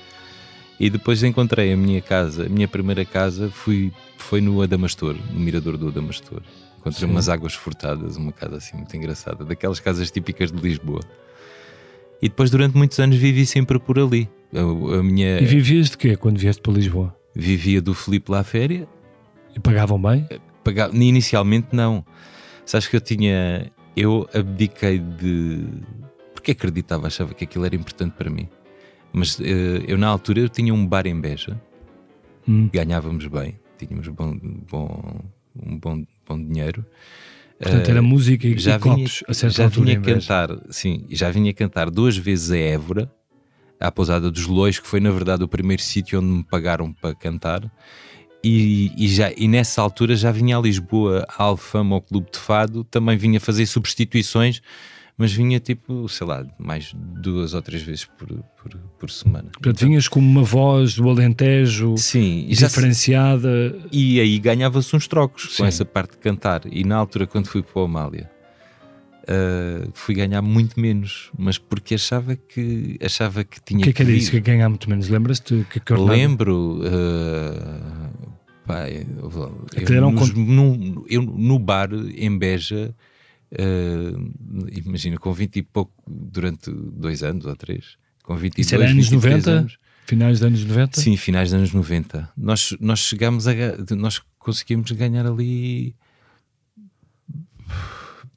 [0.79, 5.39] E depois encontrei a minha casa, a minha primeira casa fui, foi no Adamastor, no
[5.39, 6.41] Mirador do Adamastor.
[6.81, 7.13] Encontrei Sim.
[7.13, 11.01] umas águas furtadas, uma casa assim muito engraçada, daquelas casas típicas de Lisboa.
[12.21, 14.27] E depois, durante muitos anos, vivi sempre por ali.
[14.53, 14.59] A,
[14.99, 17.15] a minha E vivias de quê quando vieste para Lisboa?
[17.35, 18.87] vivia do Filipe La Féria.
[19.55, 20.27] E pagavam bem?
[20.63, 22.05] Pagava, inicialmente, não.
[22.65, 23.71] Sabes que eu tinha.
[23.95, 25.65] Eu abdiquei de.
[26.33, 28.49] Porque acreditava, achava que aquilo era importante para mim.
[29.13, 31.59] Mas eh, eu, na altura, eu tinha um bar em Beja,
[32.47, 32.69] Hum.
[32.73, 34.35] ganhávamos bem, tínhamos bom,
[34.69, 35.21] bom,
[35.55, 36.85] um bom, bom dinheiro.
[37.59, 40.49] Portanto, Eh, era música e, já e vinha, copos a certa já altura vinha cantar,
[40.69, 43.11] sim, já vinha cantar duas vezes a Évora,
[43.79, 47.13] à pousada dos Lois, que foi na verdade o primeiro sítio onde me pagaram para
[47.13, 47.71] cantar.
[48.43, 52.39] E, e já, e nessa altura já vinha a Lisboa, a Alfama, ao Clube de
[52.39, 54.61] Fado, também vinha fazer substituições,
[55.21, 59.49] mas vinha tipo, sei lá, mais duas ou três vezes por, por, por semana.
[59.53, 63.77] Portanto, vinhas com uma voz do Alentejo Sim, e se- diferenciada.
[63.91, 65.57] e aí ganhava-se uns trocos Sim.
[65.63, 66.61] com essa parte de cantar.
[66.71, 68.29] E na altura, quando fui para o Amália,
[69.27, 73.93] ah, fui ganhar muito menos, mas porque achava que achava que tinha O que é
[73.93, 74.31] que era isso?
[74.31, 75.07] Que ganhar muito menos?
[75.07, 75.65] Lembras-te?
[75.71, 75.93] Que, que?
[75.93, 78.09] Lembro, ah,
[78.65, 79.05] pá, eu,
[79.95, 82.93] eu nos- no, eu no bar em Beja,
[83.57, 84.19] ah,
[84.85, 89.09] imagina, com 20 e pouco, durante dois anos ou três, com 22, Isso era anos
[89.09, 89.51] 23 90?
[89.51, 89.77] anos.
[90.05, 90.99] Finais dos anos 90?
[90.99, 92.29] Sim, finais dos anos 90.
[92.35, 93.53] Nós, nós chegámos a.
[93.95, 95.95] Nós conseguimos ganhar ali.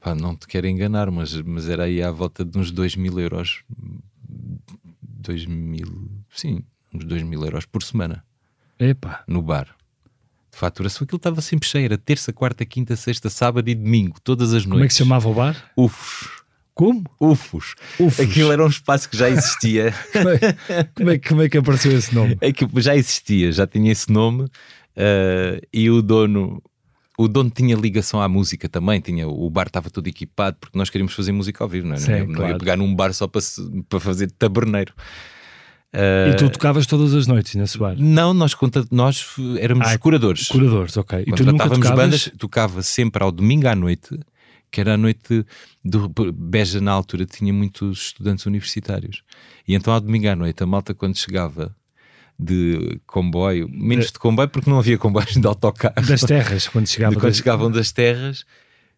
[0.00, 3.18] Pá, não te quero enganar, mas, mas era aí à volta de uns 2 mil
[3.18, 3.64] euros.
[5.00, 6.10] 2 mil.
[6.30, 8.24] Sim, uns 2 mil euros por semana
[8.78, 9.74] Epá, no bar.
[10.54, 11.84] De faturação, aquilo estava sempre cheio.
[11.84, 14.70] Era terça, quarta, quinta, sexta, sábado e domingo, todas as noites.
[14.70, 15.70] como é que se chamava o bar?
[15.76, 16.28] Ufos.
[16.72, 17.04] Como?
[17.20, 17.74] Ufos.
[18.00, 18.20] Ufos.
[18.20, 19.92] Aquilo era um espaço que já existia.
[20.12, 20.38] Como é,
[20.96, 22.36] como é que- como é que apareceu esse nome?
[22.42, 24.48] É que já existia, já tinha esse nome
[24.96, 26.62] eh, e o dono,
[27.18, 30.90] o dono tinha ligação à música também, tinha, o bar estava todo equipado, porque nós
[30.90, 31.98] queríamos fazer música ao vivo, não, é?
[31.98, 32.52] Sim, não, ia, não claro.
[32.52, 33.40] ia pegar num bar só para,
[33.88, 34.92] para fazer taberneiro.
[36.30, 37.94] E tu tocavas todas as noites nesse bar?
[37.98, 38.54] Não, nós,
[38.90, 39.26] nós
[39.60, 40.48] éramos Ah, curadores.
[40.48, 41.24] Curadores, ok.
[41.26, 41.96] E tu nunca tocavas...
[41.96, 44.18] bandas, tocava sempre ao domingo à noite,
[44.70, 45.46] que era a noite
[45.84, 49.22] do Beja na altura tinha muitos estudantes universitários.
[49.68, 51.74] E então ao domingo à noite, a malta quando chegava
[52.36, 57.14] de comboio, menos de comboio porque não havia comboios de autocarro, Das terras, quando chegava...
[57.14, 58.44] de quando das- chegavam das terras,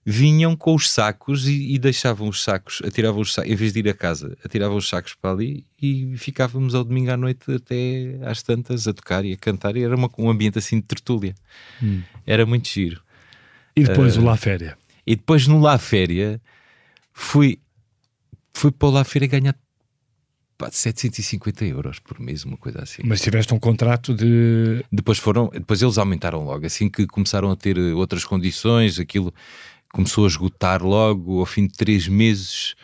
[0.09, 3.81] vinham com os sacos e, e deixavam os sacos, atiravam os sacos, em vez de
[3.81, 8.17] ir a casa, atiravam os sacos para ali e ficávamos ao domingo à noite até
[8.25, 9.77] às tantas a tocar e a cantar.
[9.77, 11.35] E era uma- um ambiente assim de tertúlia.
[11.83, 12.03] Hum.
[12.25, 13.03] Era muito giro.
[13.75, 14.79] E depois o La Féria.
[15.05, 16.41] E depois no La Féria
[17.13, 17.59] fui,
[18.55, 19.57] fui para o La Féria ganhar
[20.57, 23.03] pá, 750 euros por mês, uma coisa assim.
[23.05, 24.85] Mas tiveste um contrato de...
[24.91, 29.35] Depois foram, depois eles aumentaram logo, assim que começaram a ter outras condições, aquilo
[29.97, 32.75] começou a esgotar logo, ao fim de três meses.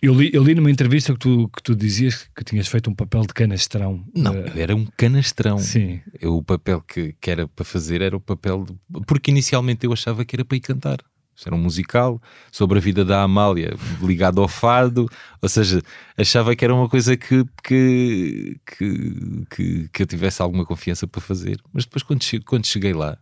[0.00, 2.94] Eu li, eu li numa entrevista que tu, que tu dizias que tinhas feito um
[2.94, 4.04] papel de canastrão.
[4.14, 5.58] Não, eu era um canastrão.
[5.58, 6.00] Sim.
[6.20, 8.64] Eu, o papel que, que era para fazer era o papel.
[8.64, 10.98] de- porque inicialmente eu achava que era para ir cantar.
[11.34, 12.20] Isto era um musical
[12.50, 15.08] sobre a vida da Amália, ligado ao fado,
[15.40, 15.80] ou seja,
[16.18, 21.22] achava que era uma coisa que, que, que, que, que eu tivesse alguma confiança para
[21.22, 21.58] fazer.
[21.72, 23.16] Mas depois, quando quando cheguei lá,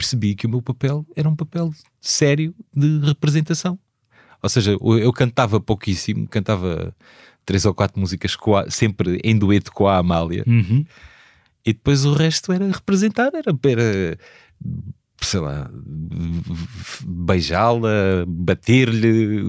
[0.00, 3.78] percebi que o meu papel era um papel sério de representação.
[4.42, 6.94] Ou seja, eu cantava pouquíssimo, cantava
[7.44, 10.42] três ou quatro músicas a- sempre em dueto com a Amália.
[10.46, 10.84] Uhum.
[11.66, 14.18] E depois o resto era representar, era, era
[15.20, 15.70] sei lá,
[17.04, 19.42] beijá-la, bater-lhe,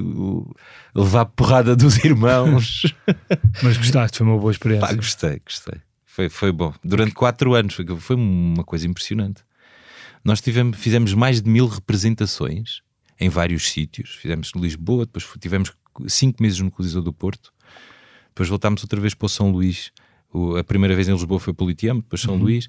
[0.94, 2.94] levar porrada dos irmãos.
[3.64, 4.88] Mas gostaste, foi uma boa experiência.
[4.88, 5.80] Pá, gostei, gostei.
[6.06, 6.74] Foi, foi bom.
[6.84, 9.44] Durante quatro anos foi, foi uma coisa impressionante.
[10.24, 12.82] Nós tivemos, fizemos mais de mil representações
[13.20, 14.12] em vários sítios.
[14.16, 15.72] Fizemos em Lisboa, depois tivemos
[16.08, 17.52] cinco meses no Coliseu do Porto,
[18.30, 19.92] depois voltámos outra vez para o São Luís.
[20.34, 22.68] O- a primeira vez em Lisboa foi Politiamo, depois São Luís.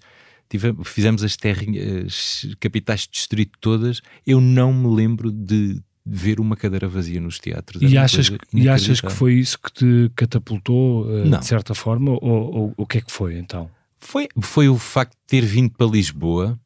[0.49, 4.01] Tive- fizemos as, terrinhas, as capitais de distrito todas.
[4.27, 7.81] Eu não me lembro de ver uma cadeira vazia nos teatros.
[7.81, 11.39] E achas, que- e achas que foi isso que te catapultou eh, Não.
[11.39, 12.11] de certa forma?
[12.11, 12.21] Ou,
[12.55, 13.71] ou o que é que foi então?
[13.97, 16.59] Foi, foi o facto de ter vindo para Lisboa.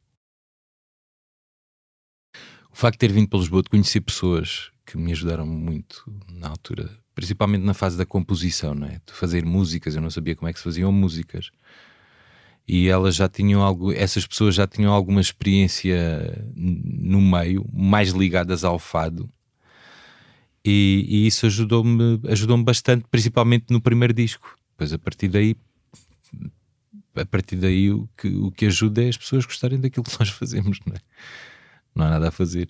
[2.77, 6.49] O facto de ter vindo para Lisboa, de conhecer pessoas que me ajudaram muito na
[6.49, 9.01] altura, principalmente na fase da composição, não é?
[9.03, 11.49] De fazer músicas, eu não sabia como é que se faziam músicas.
[12.67, 18.63] E elas já tinham algo, essas pessoas já tinham alguma experiência no meio, mais ligadas
[18.63, 19.27] ao fado.
[20.63, 24.55] E, e isso ajudou-me ajudou bastante, principalmente no primeiro disco.
[24.73, 25.55] Depois, a partir daí,
[27.15, 30.29] a partir daí o que, o que ajuda é as pessoas gostarem daquilo que nós
[30.29, 30.99] fazemos, não é?
[31.97, 32.67] Não há nada a fazer.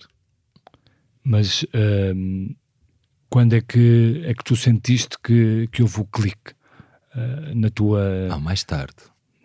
[1.22, 2.54] Mas ehm,
[3.28, 6.54] quando é que, é que tu sentiste que, que houve o clique
[7.14, 8.28] eh, na tua.
[8.30, 8.96] Ah, mais tarde.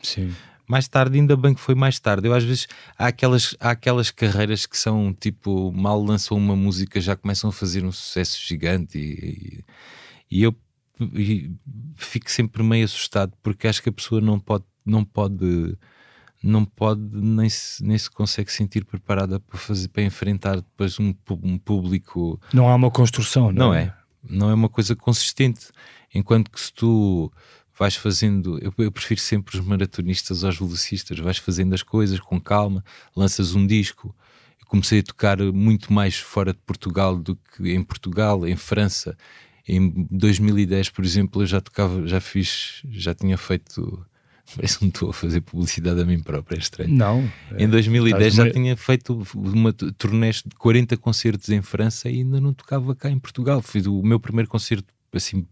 [0.02, 0.34] Sim.
[0.67, 2.28] Mais tarde, ainda bem que foi mais tarde.
[2.28, 2.67] Eu às vezes
[2.98, 7.54] há aquelas, há aquelas carreiras que são tipo, mal lançam uma música, já começam a
[7.54, 9.63] fazer um sucesso gigante e,
[10.32, 10.56] e, e eu
[11.13, 11.52] e
[11.98, 15.78] fico sempre meio assustado porque acho que a pessoa não pode, não pode,
[16.43, 21.13] não pode nem se, nem se consegue sentir preparada para fazer para enfrentar depois um,
[21.41, 23.95] um público Não há uma construção, não, Não é?
[24.29, 25.67] Não é uma coisa consistente.
[26.13, 27.32] Enquanto que se tu
[27.77, 32.39] vais fazendo, eu, eu prefiro sempre os maratonistas aos velocistas, vais fazendo as coisas com
[32.39, 32.84] calma,
[33.15, 34.15] lanças um disco.
[34.60, 39.17] Eu comecei a tocar muito mais fora de Portugal do que em Portugal, em França.
[39.67, 44.06] Em 2010, por exemplo, eu já tocava, já fiz, já tinha feito.
[44.56, 46.93] Parece que não estou a fazer publicidade a mim próprio, é estranho.
[46.93, 47.32] Não.
[47.58, 52.10] Em 2010 estás já meio- tinha feito uma t- turnés de 40 concertos em França
[52.10, 53.62] e ainda não tocava cá em Portugal.
[53.62, 55.47] Fiz o meu primeiro concerto assim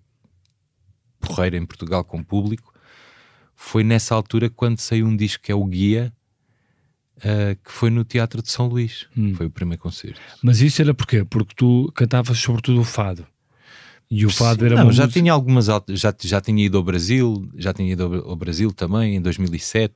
[1.19, 2.73] porreiro em Portugal com público.
[3.56, 6.12] Foi nessa altura quando saiu um disco que é o Guia,
[7.23, 9.08] ah, que foi no Teatro de São Luís.
[9.15, 9.34] Hum.
[9.36, 10.19] Foi o primeiro concerto.
[10.43, 11.23] Mas isso era porquê?
[11.23, 13.25] Porque tu cantavas sobretudo o fado.
[14.13, 16.84] E o fado era não, já música- tinha algumas al- já, já tinha ido ao
[16.84, 19.93] Brasil, já tinha ido ao Brasil também em 2007,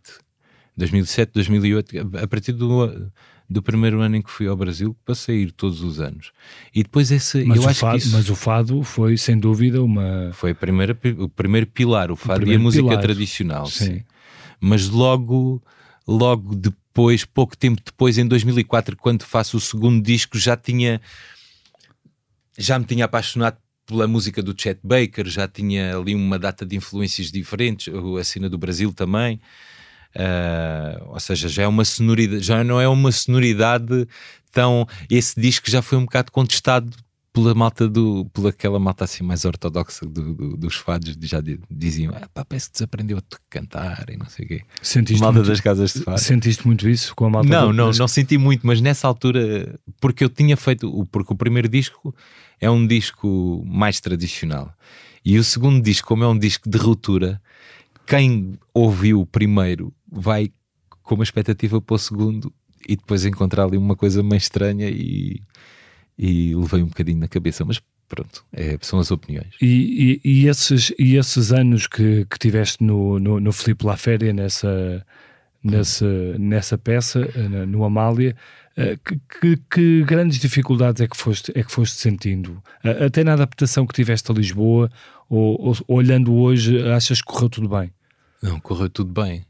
[0.78, 3.12] 2007, 2008, a partir do,
[3.50, 6.32] do primeiro ano em que fui ao Brasil, passei a ir todos os anos.
[6.74, 9.38] E depois esse, mas, eu o acho fado, que isso mas o fado foi sem
[9.38, 10.32] dúvida uma.
[10.32, 13.02] foi a primeira, o primeiro pilar, o fado e a música pilar.
[13.02, 13.86] tradicional, sim.
[13.86, 14.04] Sim.
[14.62, 15.62] Mas logo,
[16.08, 21.02] logo depois, pouco tempo depois, em 2004, quando faço o segundo disco, já tinha
[22.58, 26.76] já me tinha apaixonado pela música do Chet Baker, já tinha ali uma data de
[26.76, 29.40] influências diferentes, a cena do Brasil também.
[30.16, 34.08] Uh, ou seja, já é uma sonoridade, já não é uma sonoridade
[34.52, 34.88] tão.
[35.10, 36.96] Esse disco já foi um bocado contestado
[37.36, 42.14] pela malta do, pela aquela malta assim mais ortodoxa do, do, dos fados, já diziam,
[42.16, 44.62] ah, pá, parece que desaprendeu a cantar e não sei o quê.
[44.82, 46.18] Sentiste malta muito, das casas de fado.
[46.18, 47.50] Sentiste muito isso com a malta?
[47.50, 48.00] Não, do, não, das...
[48.00, 52.16] não senti muito, mas nessa altura, porque eu tinha feito, porque o primeiro disco
[52.62, 54.74] é um disco mais tradicional
[55.26, 57.42] e o segundo disco, como é um disco de ruptura,
[58.08, 60.52] quem ouviu o primeiro vai
[61.04, 62.54] com uma expectativa para o segundo
[62.88, 65.42] e depois encontrar ali uma coisa meio estranha e,
[66.18, 69.56] e levei um bocadinho na cabeça, mas pronto, é, são as opiniões.
[69.62, 73.98] E, e, e, esses, e esses anos que, que tiveste no, no, no Filipe La
[73.98, 75.06] Féria, nessa,
[75.64, 77.28] nessa, nessa peça,
[77.68, 78.36] no Amália,
[78.78, 82.62] eh, que, que, que, grandes dificuldades é que foste, é que foste sentindo?
[82.84, 84.90] Até na adaptação que tiveste a Lisboa,
[85.30, 87.92] ou, ou olhando hoje, achas que correu tudo bem?
[88.42, 89.46] Não, correu tudo bem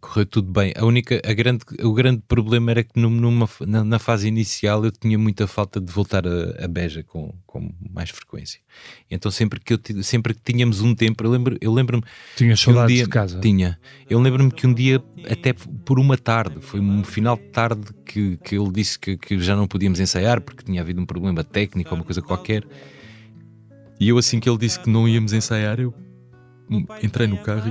[0.00, 0.72] correu tudo bem.
[0.76, 4.90] A única, a grande, o grande problema era que numa, na, na, fase inicial eu
[4.90, 8.60] tinha muita falta de voltar a, a Beja com, com mais frequência.
[9.10, 11.58] Então sempre que, eu, sempre que tínhamos um tempo, eu lembro-me.
[11.60, 12.02] Eu lembro
[12.36, 13.40] tinha saudades um dia, de casa?
[13.40, 13.78] Tinha.
[14.08, 18.36] Eu lembro-me que um dia, até por uma tarde, foi um final de tarde que,
[18.38, 21.90] que ele disse que, que já não podíamos ensaiar porque tinha havido um problema técnico
[21.90, 22.64] ou uma coisa qualquer.
[23.98, 25.94] E eu, assim que ele disse que não íamos ensaiar, eu
[27.02, 27.68] entrei no carro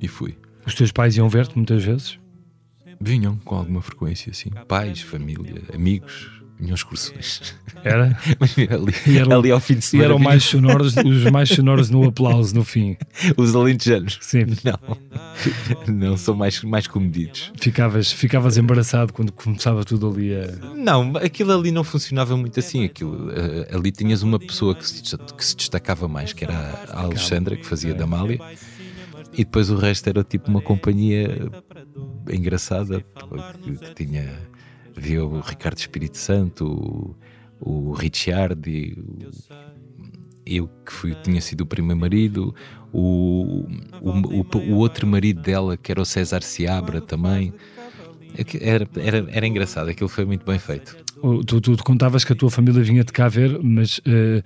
[0.00, 0.36] e, e fui.
[0.66, 2.18] Os teus pais iam ver-te muitas vezes?
[3.00, 4.50] Vinham com alguma frequência, sim.
[4.68, 7.56] Pais, família, amigos, vinham excursões.
[7.82, 8.16] Era?
[8.70, 10.08] ali, eram, ali ao fim de semana.
[10.08, 12.96] E eram mais sonoros, os mais sonoros no aplauso no fim.
[13.36, 14.18] Os alentejanos?
[14.20, 14.44] Sim.
[14.62, 14.96] Não,
[15.92, 17.50] não, são mais, mais comedidos.
[17.60, 20.74] Ficavas, ficavas embaraçado quando começava tudo ali a.
[20.76, 22.84] Não, aquilo ali não funcionava muito assim.
[22.84, 25.02] Aquilo, uh, ali tinhas uma pessoa que se,
[25.36, 28.38] que se destacava mais, que era a Alexandra, que fazia da Mália
[29.32, 31.28] e depois o resto era tipo uma companhia
[32.30, 33.04] engraçada
[33.62, 34.30] que, que tinha
[34.96, 37.16] havia o Ricardo Espírito Santo,
[37.60, 37.96] o, o
[40.44, 42.54] e eu que fui, tinha sido o primeiro marido,
[42.92, 43.64] o,
[44.00, 47.54] o, o, outro marido dela, que era o César Seabra também.
[48.36, 50.96] É era, era, era engraçado, aquilo foi muito bem feito.
[51.46, 54.42] Tu, tu, tu contavas que a tua família vinha de cá ver, mas uh,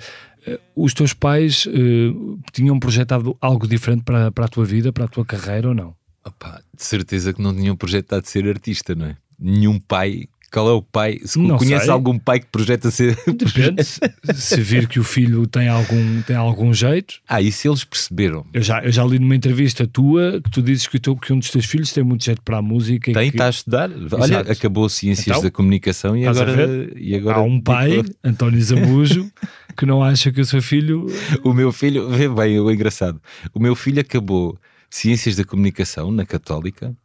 [0.75, 5.09] os teus pais uh, tinham projetado algo diferente para, para a tua vida, para a
[5.09, 5.95] tua carreira ou não?
[6.25, 9.17] Opa, de certeza que não tinham projetado ser artista, não é?
[9.39, 10.29] Nenhum pai.
[10.53, 11.21] Qual é o pai?
[11.25, 11.93] Se não conhece sei.
[11.93, 13.17] algum pai que projeta ser.
[13.27, 13.83] Depende.
[14.35, 17.17] se vir que o filho tem algum, tem algum jeito.
[17.29, 18.47] Ah, isso eles perceberam.
[18.53, 21.39] Eu já, eu já li numa entrevista tua que tu dizes que, tu, que um
[21.39, 23.13] dos teus filhos tem muito jeito para a música.
[23.13, 23.37] Tem, que...
[23.37, 23.91] está a estudar.
[23.91, 24.53] Olha, Exato.
[24.53, 27.39] acabou Ciências então, da Comunicação e agora, e agora.
[27.39, 29.31] Há um pai, António Zambujo.
[29.77, 31.07] que não acha que o seu filho.
[31.45, 33.21] O meu filho, vê bem, o engraçado.
[33.55, 36.97] O meu filho acabou Ciências da Comunicação na Católica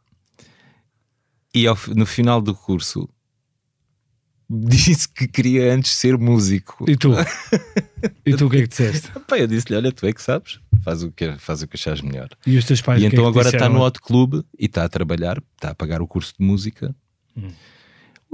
[1.54, 3.08] e ao, no final do curso
[4.48, 6.84] disse que queria antes ser músico.
[6.88, 7.12] E tu?
[8.24, 9.10] e tu o que é que disseste?
[9.26, 12.00] Pá, eu disse-lhe: Olha, tu é que sabes, faz o que, faz o que achas
[12.00, 12.28] melhor.
[12.46, 14.84] E os teus pais E então que é agora está no Hot Club e está
[14.84, 16.94] a trabalhar, está a pagar o curso de música.
[17.36, 17.50] Hum.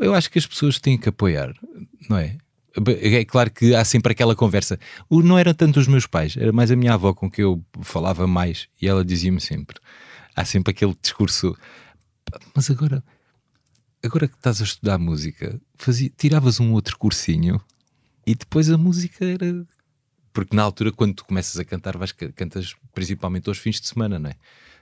[0.00, 1.52] Eu acho que as pessoas têm que apoiar,
[2.08, 2.36] não é?
[3.00, 4.78] É claro que há sempre aquela conversa.
[5.10, 8.26] Não eram tanto os meus pais, era mais a minha avó com que eu falava
[8.26, 9.78] mais e ela dizia-me sempre.
[10.36, 11.56] Há sempre aquele discurso.
[12.54, 13.02] Mas agora,
[14.04, 17.60] agora que estás a estudar música, fazia, tiravas um outro cursinho
[18.26, 19.66] e depois a música era.
[20.32, 24.18] Porque na altura, quando tu começas a cantar, vais, cantas principalmente aos fins de semana,
[24.18, 24.36] não é?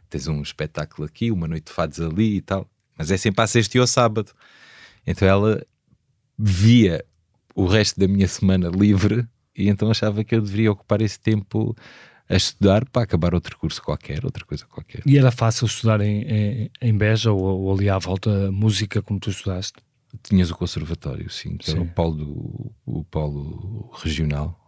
[0.08, 3.46] Tens um espetáculo aqui, uma noite de fados ali e tal, mas é sempre à
[3.46, 4.32] sexta e ao sábado.
[5.06, 5.64] Então ela
[6.38, 7.04] via
[7.54, 9.26] o resto da minha semana livre
[9.56, 11.74] e então achava que eu deveria ocupar esse tempo
[12.28, 15.02] a estudar para acabar outro curso qualquer, outra coisa qualquer.
[15.06, 19.20] E era fácil estudar em, em, em Beja ou, ou, ali à volta música como
[19.20, 19.78] tu estudaste?
[20.22, 21.72] Tinhas o conservatório, sim, que sim.
[21.72, 24.58] era o polo, o polo regional.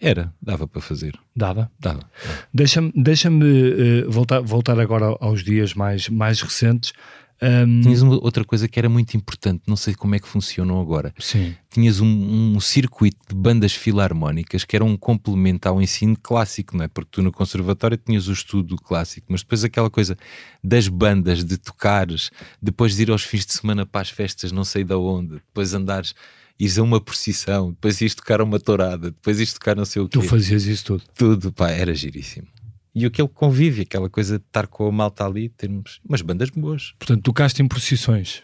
[0.00, 1.14] Era, dava para fazer.
[1.36, 1.70] Dava?
[1.78, 2.10] Dava.
[2.54, 6.94] Deixa-me deixa uh, voltar, voltar agora aos dias mais, mais recentes.
[7.42, 7.80] Um...
[7.80, 11.14] Tinhas uma, outra coisa que era muito importante, não sei como é que funcionam agora.
[11.18, 11.54] Sim.
[11.70, 16.84] Tinhas um, um, circuito de bandas filarmónicas que era um complemento ao ensino clássico, não
[16.84, 16.88] é?
[16.88, 20.16] Porque tu no conservatório tinhas o estudo clássico, mas depois aquela coisa
[20.62, 24.64] das bandas, de tocares, depois de ir aos fins de semana para as festas, não
[24.64, 26.14] sei de onde, depois andares
[26.58, 30.08] ires a uma procissão, depois ires tocar uma tourada, depois ires tocar não sei o
[30.08, 30.18] quê.
[30.18, 31.04] Tu fazias isso tudo?
[31.14, 32.46] Tudo, pá, era giríssimo
[32.94, 36.94] e aquele convívio, aquela coisa de estar com a malta ali, termos umas bandas boas.
[36.98, 38.42] Portanto, tocaste em procissões.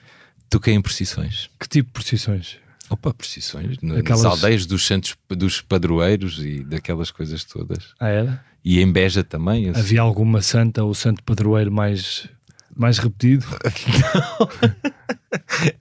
[0.48, 1.50] Toquei em procissões.
[1.58, 2.58] Que tipo de procissões?
[2.88, 4.22] Opa, procissões, Aquelas...
[4.22, 7.94] nas aldeias dos santos, dos padroeiros e daquelas coisas todas.
[7.98, 8.44] Ah, era?
[8.64, 9.70] E em Beja também.
[9.70, 12.28] Havia alguma santa ou santo padroeiro mais
[12.76, 13.46] mais repetido?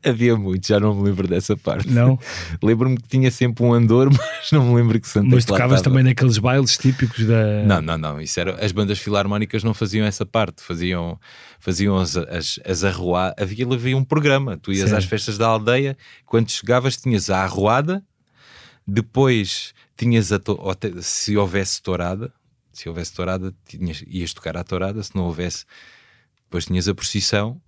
[0.04, 1.90] Havia muito, já não me lembro dessa parte.
[1.90, 2.20] Não?
[2.62, 6.04] Lembro-me que tinha sempre um andor, mas não me lembro que Santa Mas tocavas também
[6.04, 7.64] naqueles bailes típicos da.
[7.66, 8.22] Não, não, não.
[8.22, 11.20] Isso era, as bandas filarmónicas não faziam essa parte, faziam,
[11.60, 13.36] faziam as, as, as arruadas.
[13.42, 14.58] Havia, havia um programa.
[14.58, 14.96] Tu ias Sim.
[14.96, 18.04] às festas da aldeia, quando chegavas, tinhas a arruada,
[18.88, 20.60] depois tinhas a to-
[21.02, 22.32] se houvesse tourada,
[22.74, 25.66] se houvesse tourada, tinhas, ias tocar à tourada, se não houvesse,
[26.56, 27.60] depois tinhas a procissão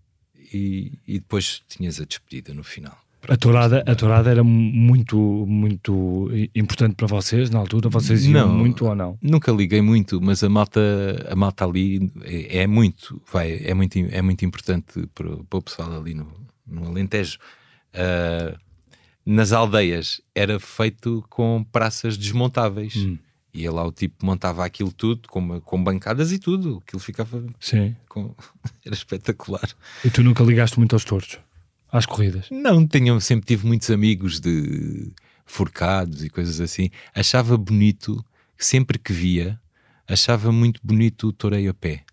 [0.54, 2.98] e, e depois tinhas a despedida no final.
[3.28, 7.90] A tourada, a tourada era muito, muito importante para vocês na altura?
[7.90, 8.56] Vocês iam Não.
[8.58, 9.18] muito ou não?
[9.22, 10.80] Nunca liguei muito, mas a malta,
[11.30, 15.60] a malta ali é, é muito, vai, é muito, é muito importante para, o- para
[15.60, 16.32] o pessoal ali no,
[16.66, 17.38] no Alentejo.
[17.94, 18.56] Ah,
[19.26, 22.96] nas aldeias era feito com praças desmontáveis.
[22.96, 23.18] Hum.
[23.58, 26.82] Ia lá o tipo montava aquilo tudo, com, com bancadas e tudo.
[26.86, 27.96] Aquilo ficava Sim.
[28.08, 28.36] com...
[28.86, 29.68] era espetacular.
[30.06, 31.40] E tu nunca ligaste muito aos touros?
[31.92, 32.48] Às corridas?
[32.52, 35.12] Não, tenho, sempre tive muitos amigos de
[35.46, 36.90] forcados e coisas assim.
[37.16, 38.24] Achava bonito,
[38.58, 39.60] sempre que via,
[40.08, 42.04] achava muito bonito o toureio a pé.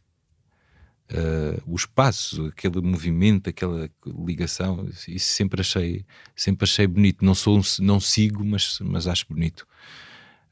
[1.12, 3.90] Uh, os passos, aquele movimento, aquela
[4.26, 7.22] ligação, isso sempre achei, sempre achei bonito.
[7.24, 9.66] Não sou, um- não sigo, mas, mas acho bonito.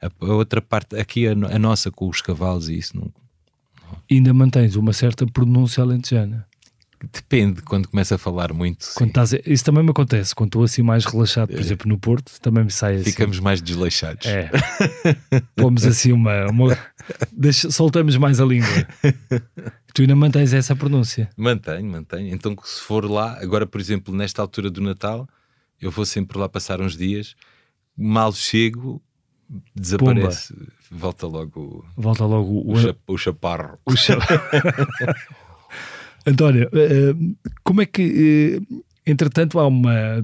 [0.02, 3.10] A, a outra parte, aqui a, a nossa com os cavalos e isso, não,
[4.10, 6.44] E ainda mantens uma certa pronúncia alentejana.
[7.12, 8.86] depende quando começa a falar muito.
[8.96, 10.34] Quando estás Isso também me acontece.
[10.34, 13.04] Quando estou assim mais relaxado, por exemplo, no Porto, também me sai assim.
[13.10, 14.26] Ficamos mais desleixados.
[14.26, 14.50] É.
[15.56, 16.46] Pomos assim uma.
[16.50, 16.78] uma-
[17.32, 18.86] deixa- soltamos mais a língua.
[19.94, 21.28] Tu ainda mantens essa pronúncia.
[21.36, 22.32] Mantenho, mantenho.
[22.34, 25.28] Então, se for lá, agora, por exemplo, nesta altura do Natal,
[25.80, 27.34] eu vou sempre lá passar uns dias,
[27.96, 29.02] mal chego,
[29.74, 30.54] desaparece,
[30.90, 33.78] volta logo Volta logo o, o, o, cha- o chaparro.
[33.86, 33.92] o.
[36.26, 37.14] António, eh,
[37.64, 38.60] como é que.
[38.72, 40.22] eh, Entretanto, há uma.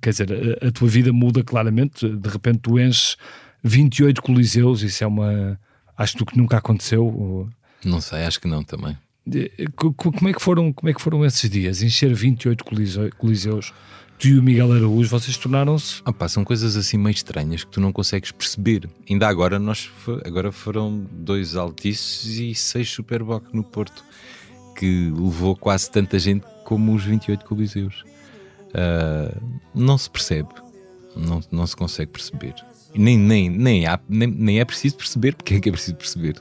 [0.00, 2.08] Quer dizer, a, tua vida muda claramente.
[2.08, 3.18] De repente, tu enches
[3.62, 4.82] 28 coliseus.
[4.82, 5.60] Isso é uma.
[5.96, 7.46] Acho que nunca aconteceu.
[7.84, 8.96] Não sei, acho que não também.
[9.30, 11.82] Eh, co- co- Como é que foram, como é que foram esses dias?
[11.82, 13.74] Encher 28 coliseu- coliseus.
[14.18, 16.00] Tu e o Miguel Araújo, vocês tornaram-se.
[16.04, 18.88] Ah, pá, são coisas assim meio estranhas que tu não consegues perceber.
[19.08, 19.90] Ainda agora, nós
[20.24, 24.04] agora foram dois altices e seis Superboc no Porto,
[24.76, 28.04] que levou quase tanta gente como os 28 Coliseus.
[28.74, 29.36] Ah,
[29.74, 30.48] não se percebe,
[31.16, 32.54] não, não se consegue perceber.
[32.94, 36.40] Nem, nem, nem, há, nem, nem é preciso perceber, porque é que é preciso perceber?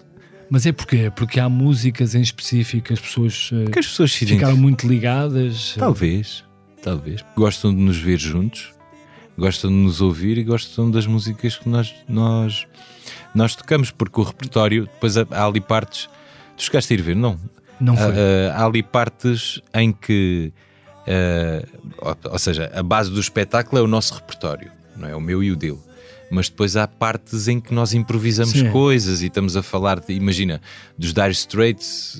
[0.50, 1.12] Mas é porquê?
[1.16, 5.76] Porque há músicas em específico, as pessoas eh, Porque as pessoas ficaram muito ligadas.
[5.78, 6.44] Talvez,
[6.84, 7.26] talvez.
[7.36, 8.74] Gostam de nos ver juntos,
[9.38, 12.68] gostam de nos ouvir e gostam das músicas que nós, nós,
[13.34, 16.10] nós tocamos, porque o repertório, depois há, há ali partes.
[16.56, 17.40] Tu chegaste a ir ver, não?
[17.80, 18.12] Não foi.
[18.12, 20.54] Ah, ah, há ali partes em que,
[21.08, 21.66] ah,
[21.98, 25.42] ou, ou seja, a base do espetáculo é o nosso repertório, não é o meu
[25.42, 25.80] e o dele.
[26.34, 28.72] Mas depois há partes em que nós improvisamos Sim.
[28.72, 30.60] coisas e estamos a falar, de, imagina,
[30.98, 32.20] dos Dire Straits,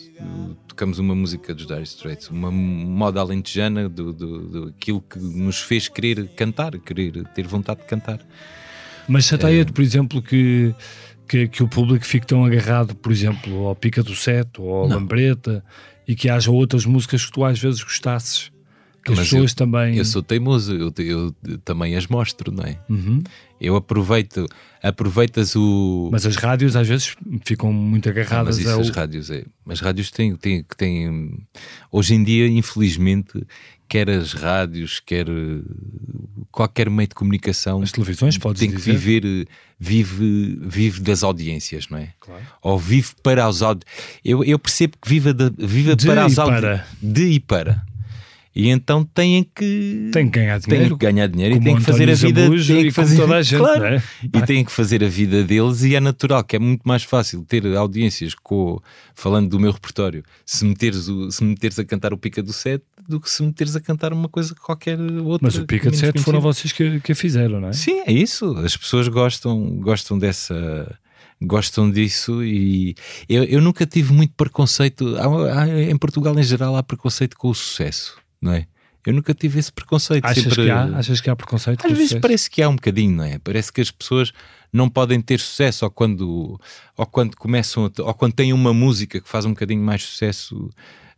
[0.68, 5.62] tocamos uma música dos Dire Straits, uma moda alentejana do, do, do aquilo que nos
[5.62, 8.20] fez querer cantar, querer ter vontade de cantar.
[9.08, 10.76] Mas chateia-te, eh, por exemplo, que,
[11.28, 14.88] que, que o público fique tão agarrado, por exemplo, ao Pica do Sete ou ao
[14.88, 14.98] Não.
[14.98, 15.66] Lambreta
[16.08, 18.53] e que haja outras músicas que tu às vezes gostasses.
[19.04, 19.98] Que as Mas pessoas também.
[19.98, 21.36] Eu sou teimoso, eu, eu
[21.66, 22.78] também as mostro, não é?
[22.90, 23.22] Uhum.
[23.60, 24.46] Eu aproveito,
[24.82, 26.10] aproveitas o.
[26.12, 28.82] Mas as rádios às vezes ficam muito Ah, agarradas mas isso ao.
[28.82, 29.44] as rádios é.
[29.68, 31.38] As rádios têm, têm, têm.
[31.92, 33.46] Hoje em dia, infelizmente,
[33.88, 35.62] quer as rádios, quer eh,
[36.52, 38.98] qualquer meio de comunicação As televisões, podes tem que dizer.
[38.98, 39.46] viver, eh,
[39.80, 42.10] vive, vive das audiências, não é?
[42.20, 42.44] Claro.
[42.62, 43.86] Ou vive para os áudios.
[44.26, 46.60] Eu, eu percebo que viva, de, viva De para os áudios.
[46.62, 46.88] para.
[47.02, 47.86] De e para.
[48.56, 50.10] E então têm que.
[50.14, 50.98] Tem que ganhar têm dinheiro.
[50.98, 53.42] que ganhar dinheiro e têm que fazer a vida têm e que fazer toda a
[53.42, 54.04] gente, claro, é?
[54.24, 57.44] e têm que fazer a vida deles e é natural que é muito mais fácil
[57.44, 58.80] ter audiências com
[59.16, 62.84] falando do meu repertório se meteres, o, se meteres a cantar o Pica do Sete
[63.10, 66.20] do que se meteres a cantar uma coisa qualquer outra Mas o Pica menos Sete
[66.22, 67.74] foram vocês que, que a fizeram, não é?
[67.74, 68.56] Sim, é isso.
[68.60, 70.96] As pessoas gostam, gostam dessa.
[71.42, 72.96] Gostam disso e
[73.28, 75.18] eu, eu nunca tive muito preconceito.
[75.18, 78.68] há- há- em Portugal, em geral, há preconceito com o sucesso, não é?
[79.06, 80.24] Eu nunca tive esse preconceito.
[80.24, 80.64] Achas, sempre...
[80.64, 81.86] que há, achas que há preconceito?
[81.86, 82.22] Às vezes sucesso?
[82.22, 83.38] parece que há um bocadinho, não é?
[83.38, 84.32] Parece que as pessoas
[84.72, 86.60] não podem ter sucesso ou quando,
[86.98, 90.70] ou quando começam, a ou quando têm uma música que faz um bocadinho mais sucesso.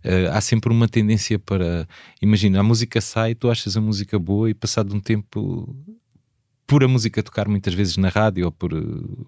[0.03, 1.88] eh, há sempre uma tendência para.
[2.21, 5.76] Imagina, a música sai, tu achas a música boa e passado um tempo,
[6.65, 8.78] por a música tocar muitas vezes na rádio ou por eh,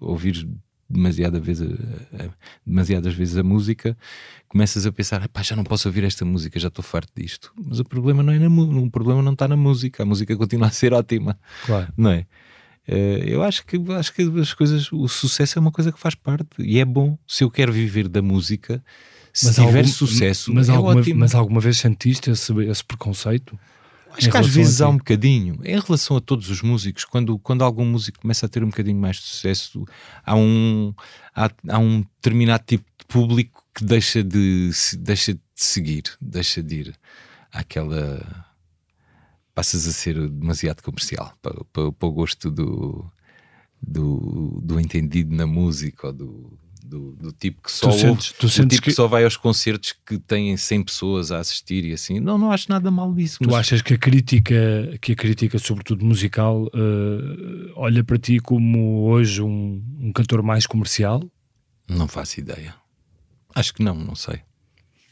[0.01, 0.47] ouvir
[0.89, 2.29] demasiada vez a, a,
[2.65, 3.97] demasiadas vezes a música,
[4.47, 7.51] começas a pensar, já não posso ouvir esta música, já estou farto disto.
[7.61, 10.67] Mas o problema não é na, o problema não está na música, a música continua
[10.67, 11.91] a ser ótima, Claro.
[11.97, 12.25] não é?
[12.87, 16.15] Eh, eu acho que acho que as coisas, o sucesso é uma coisa que faz
[16.15, 17.17] parte e é bom.
[17.27, 18.81] Se eu quero viver da música,
[19.33, 21.19] se tiver algum- sucesso, mas, é alguma, ótimo.
[21.19, 23.59] mas alguma vez sentiste esse, esse preconceito?
[24.11, 27.63] Acho que às vezes há um bocadinho, em relação a todos os músicos, quando, quando
[27.63, 29.85] algum músico começa a ter um bocadinho mais de sucesso,
[30.25, 30.93] há um,
[31.35, 36.75] há, há um determinado tipo de público que deixa de, deixa de seguir, deixa de
[36.75, 36.95] ir
[37.51, 38.45] àquela.
[39.53, 43.11] Passas a ser demasiado comercial para, para, para o gosto do,
[43.81, 48.31] do, do entendido na música ou do, do, do tipo que só Tu ouve, sentes-
[48.33, 48.89] tu do sentes tipo que...
[48.91, 52.19] que- só vai aos concertos que têm 100 pessoas a assistir e assim.
[52.19, 53.39] Não, não acho nada mal disso.
[53.41, 54.55] Tu mas- achas que a crítica,
[55.01, 60.65] que a crítica sobretudo musical, eh, olha para ti como hoje um, um cantor mais
[60.65, 61.23] comercial?
[61.89, 62.75] Não faço ideia.
[63.55, 64.39] Acho que não, não sei.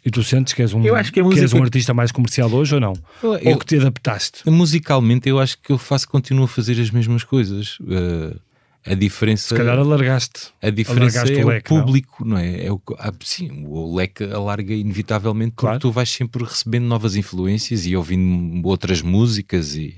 [0.06, 2.12] E tu sentes que és um, Eu acho que a és música- um artista mais
[2.12, 2.94] comercial hoje ou não?
[3.24, 4.48] Eu- Ou que te adaptaste?
[4.48, 7.80] Musicalmente, eu acho que eu faço, continuo a fazer as mesmas coisas.
[7.80, 8.40] Uh,
[8.86, 10.54] a diferença, Se calhar alargaste.
[10.62, 11.82] a diferença alargaste é o leque, não?
[11.82, 12.66] público, não, é?
[12.66, 15.80] é o, ah, sim, o leque alarga inevitavelmente porque Claro.
[15.80, 19.76] tu vais sempre recebendo novas influências e ouvindo outras músicas.
[19.76, 19.98] E,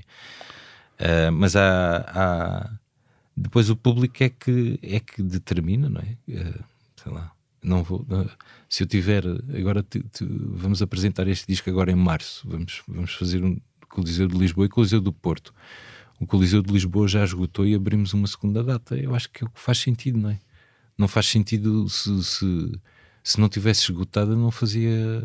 [1.00, 2.70] uh, mas há, há-
[3.36, 6.16] depois o público é que, é que determina, não é?
[6.32, 6.64] Uh,
[7.02, 7.30] sei lá.
[7.62, 8.28] Não vou, não-
[8.68, 9.24] se eu tiver
[9.58, 13.58] agora tu- tu- vamos apresentar este disco agora em março vamos, vamos fazer um
[13.88, 15.52] Coliseu de Lisboa e Coliseu do Porto
[16.20, 19.46] o Coliseu de Lisboa já esgotou e abrimos uma segunda data eu acho que é
[19.46, 20.38] o que faz sentido não é?
[20.96, 22.72] não faz sentido se, se,
[23.22, 25.22] se não tivesse esgotado não fazia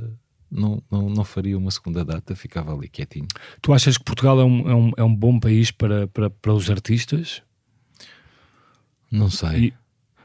[0.51, 3.27] não, não, não faria uma segunda data ficava ali quietinho
[3.61, 6.53] Tu achas que Portugal é um, é um, é um bom país para, para, para
[6.53, 7.41] os artistas?
[9.11, 9.73] não sei E-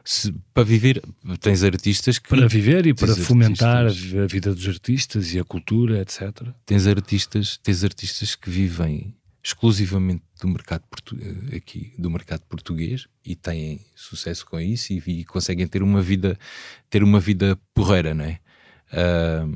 [0.04, 1.02] Se- para viver
[1.40, 4.18] tens artistas que Para viver e para fomentar a artistas.
[4.22, 6.48] a vida dos artistas e a cultura, etc.
[6.64, 10.84] tens artistas, tens artistas que vivem exclusivamente do mercado
[11.52, 16.02] eh, aqui do mercado português e têm sucesso com isso e, e conseguem ter uma
[16.02, 16.38] vida
[16.90, 18.40] ter uma vida porreira, não é?
[18.92, 19.46] Ah,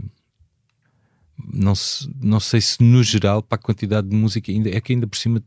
[1.53, 4.93] não, se- não sei se no geral para a quantidade de música ainda é que
[4.93, 5.43] ainda por cima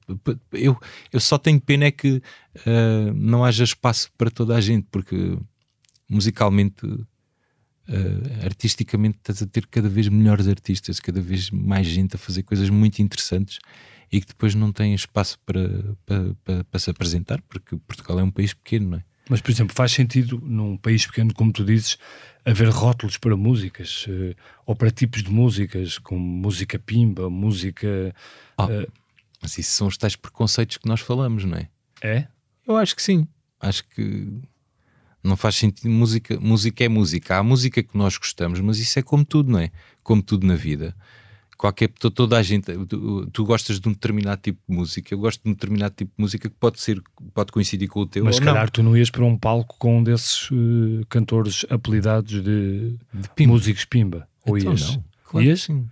[0.52, 0.78] eu,
[1.12, 2.22] eu só tenho pena é que
[2.66, 5.38] ah, não haja espaço para toda a gente porque
[6.10, 6.86] musicalmente
[7.88, 12.42] Uh, artisticamente estás a ter cada vez melhores artistas, cada vez mais gente a fazer
[12.42, 13.60] coisas muito interessantes
[14.12, 18.24] e que depois não têm espaço para, para, para, para se apresentar, porque Portugal é
[18.24, 19.04] um país pequeno, não é?
[19.30, 21.98] Mas, por exemplo, faz sentido num país pequeno, como tu dizes,
[22.46, 24.36] haver rótulos para músicas eh,
[24.66, 28.14] ou para tipos de músicas, como música pimba, música.
[28.60, 28.88] Eh,
[29.42, 31.70] Mas isso são os tais preconceitos que nós falamos, não é?
[32.02, 32.28] é?
[32.68, 33.28] Eu acho que sim.
[33.60, 34.32] Acho que
[35.24, 35.90] não faz sentido.
[35.90, 37.38] Música, música é música.
[37.38, 39.72] Há música que nós gostamos, mas isso é como tudo, não é?
[40.04, 40.96] Como tudo na vida.
[41.58, 45.18] Qualquer to- toda a gente, tu, tu gostas de um determinado tipo de música, eu
[45.20, 47.02] gosto de um determinado tipo de música que pode ser,
[47.34, 48.26] pode coincidir com o teu.
[48.26, 48.54] Mas ou se não.
[48.54, 53.30] calhar tu não ias para um palco com um desses eh, cantores apelidados de, De
[53.36, 53.54] pimba.
[53.54, 54.28] músicos pimba.
[54.46, 54.96] Ou Então ias?
[54.96, 55.62] não, claro Ias?
[55.62, 55.88] sim.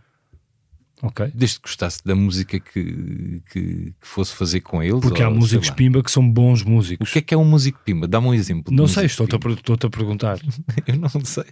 [1.05, 1.29] Ok.
[1.35, 5.01] Desde que gostasse da música que, que, que fosse fazer com eles.
[5.01, 5.75] Porque há ou, músicos sei lá.
[5.75, 7.11] pimba que são bons O músicos.
[7.11, 8.07] que é que é um músico pimba?
[8.07, 8.73] Dá-me um exemplo.
[8.73, 10.39] Não sei, estou-te a, estou-te a perguntar.
[10.87, 11.43] Eu não sei.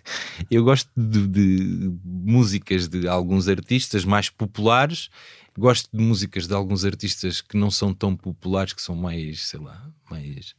[0.50, 5.10] Eu gosto de, de músicas de alguns artistas mais populares.
[5.58, 9.60] Gosto de músicas de alguns artistas que não são tão populares, que são mais, sei
[9.60, 10.56] lá, mais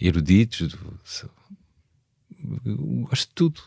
[0.00, 0.74] eruditos.
[2.64, 3.60] Gosto de tudo.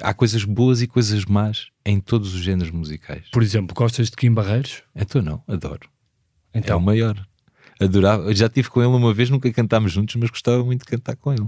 [0.00, 3.26] Há coisas boas e coisas más em todos os géneros musicais.
[3.32, 4.82] Por exemplo, gostas de Kim Barreiros?
[4.94, 5.88] Então não, adoro.
[6.52, 7.26] É Então, o maior.
[7.80, 8.24] Adorava.
[8.24, 11.16] Eu já estive com ele uma vez, nunca cantámos juntos, mas gostava muito de cantar
[11.16, 11.46] com ele.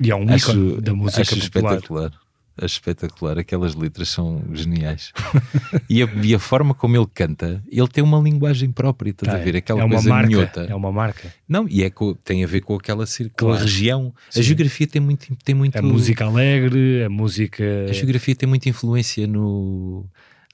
[0.00, 1.74] e é um ícone da música acho popular.
[1.74, 2.12] espetacular.
[2.60, 3.38] Acho espetacular.
[3.38, 5.12] Aquelas letras são geniais.
[5.88, 9.38] e, a, e a forma como ele canta, ele tem uma linguagem própria, estás Tá,
[9.40, 9.56] a ver?
[9.56, 10.60] Aquela é uma coisa marca, minhota.
[10.68, 11.32] É uma marca.
[11.48, 13.06] Não, e é co- tem a ver com aquela, a
[13.36, 13.60] Claro.
[13.62, 14.12] região.
[14.30, 14.40] Sim.
[14.40, 15.78] A geografia tem muito, tem muito.
[15.78, 17.64] É música alegre, é música.
[17.88, 20.04] A geografia tem muita influência no,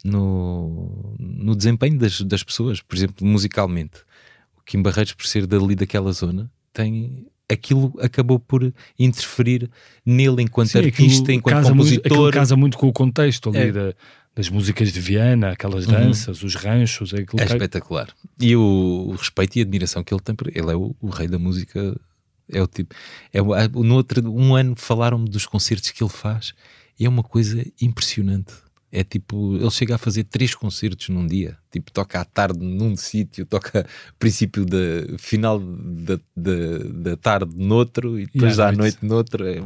[0.04, 3.98] no, no desempenho das, das pessoas, por exemplo, musicalmente.
[4.58, 9.70] O Kim Barreiros, por ser dali daquela zona, tem aquilo acabou por interferir
[10.04, 12.32] nele enquanto Sim, artista, enquanto casa muito, aquilo compositor.
[12.32, 13.72] casa muito com o contexto ali É.
[13.72, 13.94] da-
[14.36, 18.08] das músicas de Viana, aquelas danças, os ranchos, aquilo É ca- espetacular.
[18.40, 18.60] E o,
[19.10, 21.38] o respeito e a admiração que ele tem por ele é o, o rei da
[21.38, 21.96] música.
[22.50, 22.92] É o tipo.
[23.32, 26.52] É, no outro, um ano falaram-me dos concertos que ele faz
[26.98, 28.52] e é uma coisa impressionante.
[28.96, 31.56] É tipo, ele chega a fazer três concertos num dia.
[31.70, 33.84] Tipo, toca à tarde num sítio, toca
[34.20, 36.78] princípio da final da, da,
[37.10, 38.98] da tarde noutro e depois à à noite.
[39.02, 39.44] noite noutro.
[39.46, 39.60] É,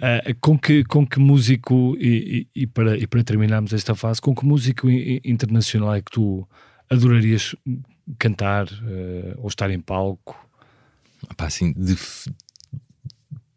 [0.00, 4.20] Ah, com, que, com que músico, e, e- e para, e para terminarmos esta fase,
[4.20, 6.46] com que músico internacional é que tu
[6.90, 7.54] adorarias
[8.18, 10.36] cantar eh, ou estar em palco?
[11.36, 11.96] pá, assim, de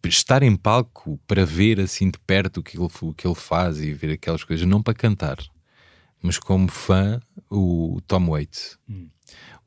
[0.08, 3.80] estar em palco para ver assim de perto o que ele, o que ele faz
[3.80, 5.38] e ver aquelas coisas, não para cantar,
[6.22, 7.20] mas como fã,
[7.50, 8.78] o Tom Waits.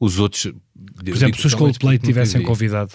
[0.00, 0.52] Os outros,
[0.94, 2.94] Por exemplo, se os Coldplay tivessem convidado,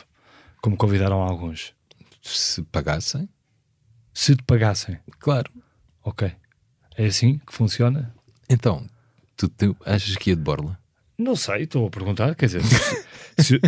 [0.61, 1.73] como convidaram alguns,
[2.21, 3.29] se pagassem,
[4.13, 5.51] se te pagassem, claro.
[6.03, 6.31] ok.
[6.97, 8.13] É assim que funciona?
[8.49, 8.85] Então,
[9.37, 10.79] tu, te- achas que ia de borla?
[11.17, 12.33] Não sei, estou a perguntar.
[12.35, 12.61] Quer dizer,
[13.39, 13.59] se,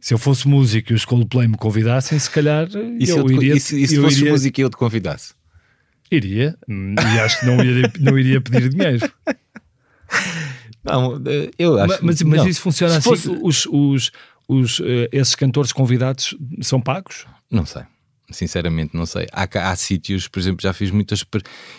[0.00, 2.68] se eu fosse músico e os Coldplay me convidassem, se calhar
[2.98, 3.54] E se, eu eu te- iria.
[3.54, 5.34] e se, e se eu fosses iria, música e eu te convidasse?
[6.10, 9.10] iria, e acho que não iria, não iria pedir dinheiro.
[10.84, 11.22] Não,
[11.58, 12.48] eu acho Ma- mas, mas não.
[12.48, 13.08] isso funciona Se assim?
[13.08, 14.10] fosse- Os, os,
[14.48, 17.24] os, eh, esses cantores convidados são pagos?
[17.50, 17.82] Não sei.
[18.30, 19.26] Sinceramente, não sei.
[19.32, 21.24] Há, há sítios, por exemplo, já fiz muitas.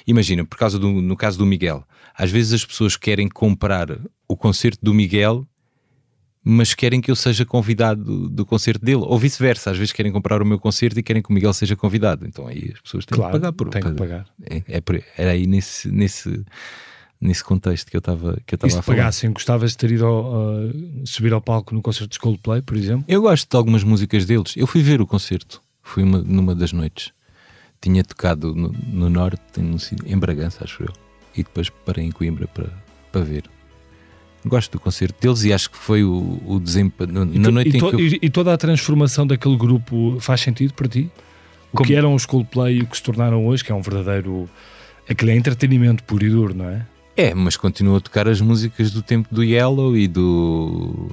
[0.07, 1.83] Imagina, por causa do, no caso do Miguel,
[2.15, 3.87] às vezes as pessoas querem comprar
[4.27, 5.45] o concerto do Miguel,
[6.43, 9.71] mas querem que eu seja convidado do, do concerto dele, ou vice-versa.
[9.71, 12.25] Às vezes querem comprar o meu concerto e querem que o Miguel seja convidado.
[12.27, 14.25] Então aí as pessoas têm Claro, que pagar por têm que pagar.
[14.49, 16.43] É, é por- era aí nesse, nesse,
[17.21, 18.97] nesse contexto que eu estava que eu estava se a falar.
[18.97, 20.33] pagassem, gostavas de ter ido ao,
[20.65, 20.73] uh,
[21.05, 23.05] subir ao palco no concerto de Coldplay, por exemplo?
[23.07, 24.53] Eu gosto de algumas músicas deles.
[24.57, 27.11] Eu fui ver o concerto, fui uma- numa das noites.
[27.81, 29.75] Tinha tocado no, no Norte, em,
[30.05, 30.93] em Bragança, acho eu.
[31.35, 32.69] E depois parei em Coimbra para,
[33.11, 33.43] para ver.
[34.45, 37.25] Gosto do concerto deles e acho que foi o, o desempenho.
[37.25, 40.87] Na E, noite e to- eu, e- toda a transformação daquele grupo faz sentido para
[40.87, 41.09] ti?
[41.71, 43.81] O Como- que eram os Coldplay e o que se tornaram hoje, que é um
[43.81, 44.49] verdadeiro.
[45.09, 46.85] Aquele é entretenimento puro e duro, não é?
[47.15, 51.09] É, mas continuo a tocar as músicas do tempo do Yellow e do.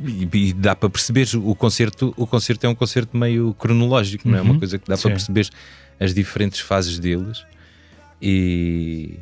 [0.00, 2.12] E, e dá para perceber o concerto.
[2.16, 4.40] O concerto é um concerto meio cronológico, não é?
[4.42, 4.50] Uhum.
[4.50, 5.02] Uma coisa que dá Sim.
[5.02, 5.48] para perceber
[6.00, 7.44] as diferentes fases deles
[8.20, 9.18] e.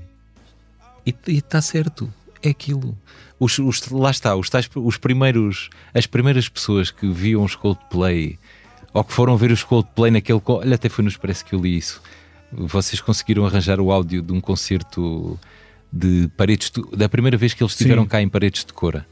[1.07, 2.97] E está certo, é aquilo.
[3.39, 8.39] Os, os- lá está, os, tais, os primeiros, as primeiras pessoas que viam os Coldplay
[8.93, 10.41] ou que foram ver os Coldplay naquele.
[10.45, 12.03] Olha, até foi no Expresso que eu li isso.
[12.53, 15.39] Vocês conseguiram arranjar o áudio de um concerto
[15.93, 19.07] de paredes de- da primeira vez que eles estiveram cá em paredes de cora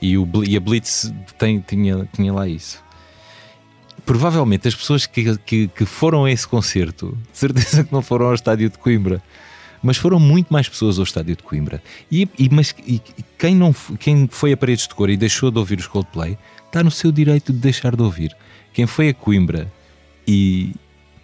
[0.00, 2.82] e, o, e a Blitz tem, tinha, tinha lá isso.
[4.04, 8.26] Provavelmente as pessoas que, que, que foram a esse concerto, de certeza que não foram
[8.26, 9.22] ao estádio de Coimbra,
[9.82, 11.82] mas foram muito mais pessoas ao estádio de Coimbra.
[12.10, 13.00] E, e- mas e-
[13.38, 16.82] quem, não, quem foi a paredes de cor e deixou de ouvir os Coldplay está
[16.82, 18.34] no seu direito de deixar de ouvir.
[18.72, 19.70] Quem foi a Coimbra
[20.26, 20.72] e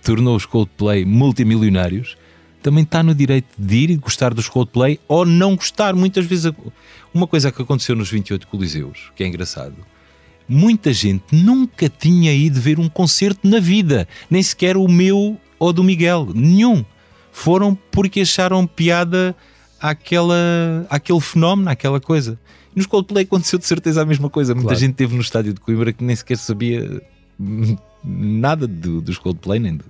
[0.03, 2.17] tornou os Coldplay multimilionários
[2.63, 5.95] também está no direito de ir e gostar dos Coldplay ou não gostar.
[5.95, 6.53] Muitas vezes,
[7.15, 9.77] uma coisa que aconteceu nos 28 Coliseus, que é engraçado,
[10.49, 15.73] muita gente nunca tinha ido ver um concerto na vida, nem sequer o meu ou
[15.73, 16.85] do Miguel, nenhum.
[17.39, 19.35] Foram porque acharam piada
[19.81, 20.35] àquela,
[20.91, 22.39] àquele fenómeno, àquela coisa.
[22.75, 24.55] Nos Coldplay aconteceu de certeza a mesma coisa.
[24.55, 24.81] Muita Claro.
[24.81, 27.01] gente teve no estádio de Coimbra que nem sequer sabia
[28.05, 29.85] nada do- dos Coldplay, nem de...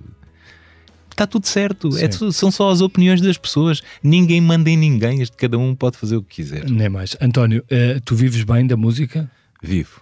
[1.11, 3.81] Está tudo certo, É são só as opiniões das pessoas.
[4.01, 6.69] Ninguém manda em ninguém, cada um pode fazer o que quiser.
[6.69, 7.17] Nem mais.
[7.19, 9.29] António, eh, tu vives bem da música?
[9.61, 10.01] Vivo.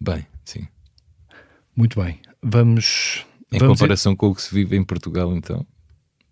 [0.00, 0.68] Bem, sim.
[1.74, 2.20] Muito bem.
[2.42, 3.24] Vamos.
[3.50, 5.66] Em vamos comparação com o que se vive em Portugal, então,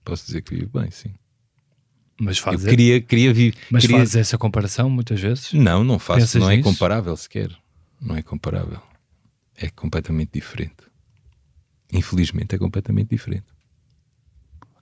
[0.04, 1.14] posso dizer que vivo bem, sim.
[2.20, 3.58] Mas, Eu fazes, queria, queria viver.
[3.70, 3.98] mas queria...
[3.98, 5.52] fazes essa comparação muitas vezes?
[5.52, 6.68] Não, não faço, Pensas não é nisso?
[6.68, 7.50] comparável sequer.
[8.00, 8.80] Não é comparável.
[9.56, 10.76] É completamente diferente.
[11.92, 13.46] Infelizmente é completamente diferente.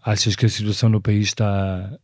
[0.05, 1.99] Achas que a situação no país está,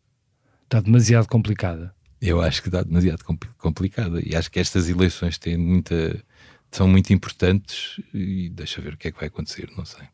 [0.64, 1.94] está demasiado complicada?
[2.20, 6.22] Eu acho que está demasiado compli- complicada e acho que estas eleições têm muita,
[6.70, 10.04] são muito importantes e deixa ver o que é que vai acontecer, não sei.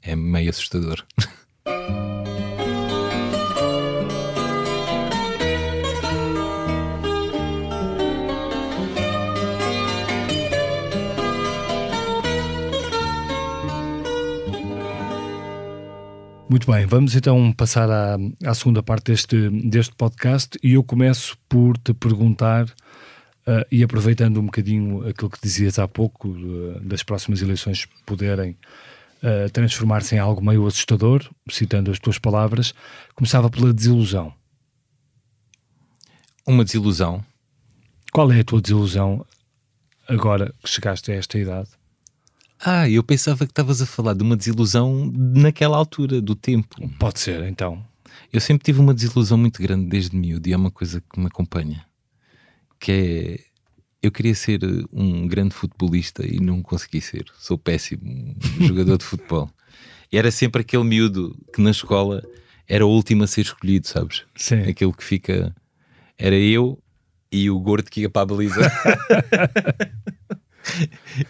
[0.00, 1.04] É meio assustador.
[16.52, 21.34] Muito bem, vamos então passar à, à segunda parte deste, deste podcast e eu começo
[21.48, 22.66] por te perguntar,
[23.46, 28.54] ah, e aproveitando um bocadinho aquilo que dizias há pouco, ah, das próximas eleições poderem
[29.52, 32.74] transformar-se em algo meio assustador, citando as tuas palavras,
[33.14, 34.32] começava pela desilusão.
[36.46, 37.24] Uma desilusão.
[38.12, 39.24] Qual é a tua desilusão
[40.08, 41.70] agora que chegaste a esta idade?
[42.64, 46.76] Ah, eu pensava que estavas a falar de uma desilusão naquela altura do tempo.
[46.98, 47.84] Pode ser, então.
[48.32, 51.26] Eu sempre tive uma desilusão muito grande desde miúdo e é uma coisa que me
[51.26, 51.84] acompanha.
[52.78, 53.51] Que é.
[54.02, 54.60] Eu queria ser
[54.92, 57.24] um grande futebolista e não consegui ser.
[57.38, 59.48] Sou péssimo jogador de futebol.
[60.10, 62.22] E era sempre aquele miúdo que na escola
[62.68, 64.24] era o último a ser escolhido, sabes?
[64.36, 64.62] Sim.
[64.62, 65.54] Aquele que fica.
[66.18, 66.78] Era eu
[67.30, 68.60] e o gordo que ia para a baliza.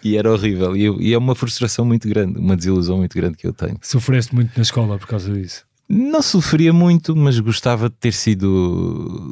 [0.03, 0.75] e era horrível.
[0.75, 3.77] E, eu- e é uma frustração muito grande, uma desilusão muito grande que eu tenho.
[3.81, 5.65] Sofreste muito na escola por causa disso.
[5.87, 9.31] Não sofria muito, mas gostava de ter sido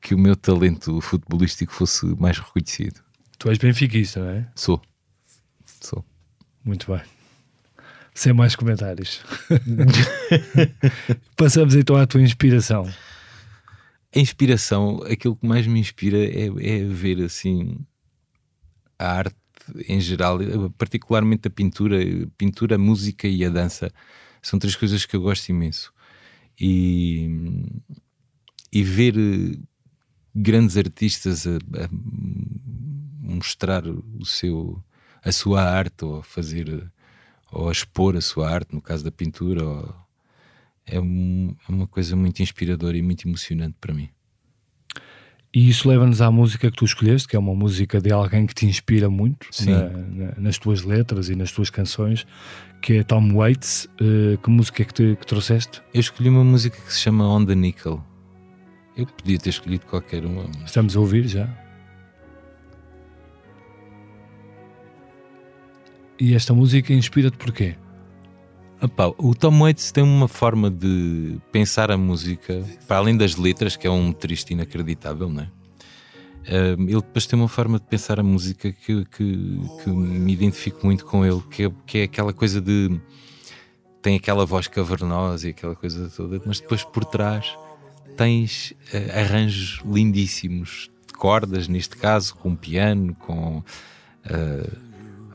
[0.00, 3.00] que o meu talento futebolístico fosse mais reconhecido.
[3.38, 4.48] Tu és benfiquista, não é?
[4.54, 4.80] Sou.
[5.80, 6.04] Sou.
[6.64, 7.02] Muito bem.
[8.14, 9.22] Sem mais comentários.
[11.36, 12.90] Passamos então à tua inspiração.
[14.14, 17.78] A inspiração, aquilo que mais me inspira é, é ver assim
[18.98, 19.36] a arte
[19.86, 20.38] em geral,
[20.76, 21.98] particularmente a pintura,
[22.36, 23.92] pintura, a música e a dança.
[24.42, 25.92] São três coisas que eu gosto imenso.
[26.60, 27.28] E,
[28.72, 29.14] e ver
[30.34, 31.88] grandes artistas a, a
[33.22, 34.82] mostrar o seu,
[35.22, 36.90] a sua arte ou a fazer
[37.52, 39.94] ou a expor a sua arte, no caso da pintura, ou-
[40.86, 44.08] é, um- é uma coisa muito inspiradora e muito emocionante para mim.
[45.52, 48.54] E isso leva-nos à música que tu escolheste, que é uma música de alguém que
[48.54, 49.88] te inspira muito na-
[50.26, 52.24] na- nas tuas letras e nas tuas canções,
[52.80, 53.88] que é Tom Waits.
[54.00, 55.82] Eh, que música é que, te, que trouxeste?
[55.92, 58.00] Eu escolhi uma música que se chama On the Nickel.
[59.00, 60.44] Eu podia ter escolhido qualquer uma.
[60.44, 61.48] mas- Estamos a ouvir já.
[66.18, 67.76] E esta música inspira-te porquê?
[68.82, 73.76] Epá, o Tom Waits tem uma forma de pensar a música, para além das letras,
[73.76, 75.50] que é um triste inacreditável, não é?
[76.46, 81.04] Ele depois tem uma forma de pensar a música que, que, que me identifico muito
[81.04, 82.98] com ele, que é, que é aquela coisa de.
[84.00, 87.54] tem aquela voz cavernosa e aquela coisa toda, mas depois por trás
[88.16, 93.62] tens eh, arranjos lindíssimos de cordas, neste caso, com piano, com.
[94.24, 94.90] ah,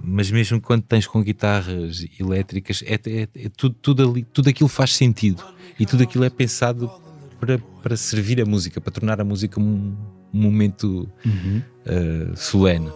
[0.07, 4.69] mas mesmo quando tens com guitarras elétricas, é, é- é tudo, tudo, ali, tudo aquilo
[4.69, 5.43] faz sentido
[5.79, 6.91] e tudo aquilo é pensado
[7.39, 9.95] para, para servir a música, para tornar a música um,
[10.31, 11.09] um momento
[11.85, 12.91] eh, solene.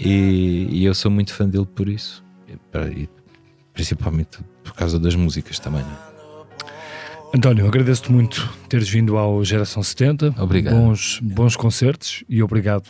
[0.00, 2.24] E, e eu sou muito fã dele por isso,
[2.96, 3.08] E
[3.74, 5.82] principalmente por causa das músicas também.
[5.82, 6.13] não é?
[7.34, 10.36] António, agradeço-te muito teres vindo ao Geração 70.
[10.38, 10.76] Obrigado.
[10.76, 12.88] Bons, bons concertos e obrigado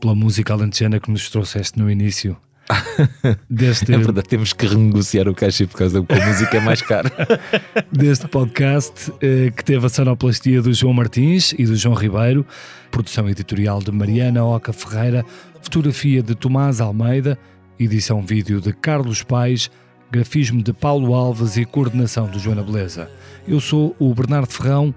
[0.00, 2.38] pela música alentejana que nos trouxeste no início
[3.50, 6.80] deste, É verdade, temos que renegociar o cachê por causa que a música é mais
[6.80, 7.12] cara.
[7.92, 12.46] deste podcast eh, que teve a sonoplastia do João Martins e do João Ribeiro,
[12.90, 15.22] produção editorial de Mariana Oca Ferreira,
[15.60, 17.38] fotografia de Tomás Almeida,
[17.78, 19.70] edição vídeo de Carlos Pais,
[20.10, 23.10] grafismo de Paulo Alves e coordenação de Joana Beleza.
[23.46, 24.94] Eu sou o Bernardo Ferrão.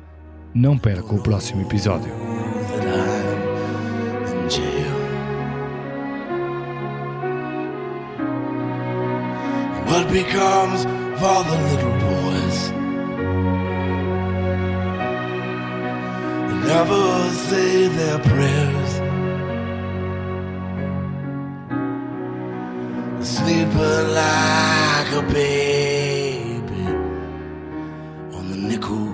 [0.53, 2.11] Não perca o próximo episódio.
[16.69, 18.91] never say their prayers?
[23.21, 24.13] Sleeping
[24.99, 26.83] like a baby
[28.35, 29.09] on the nickel.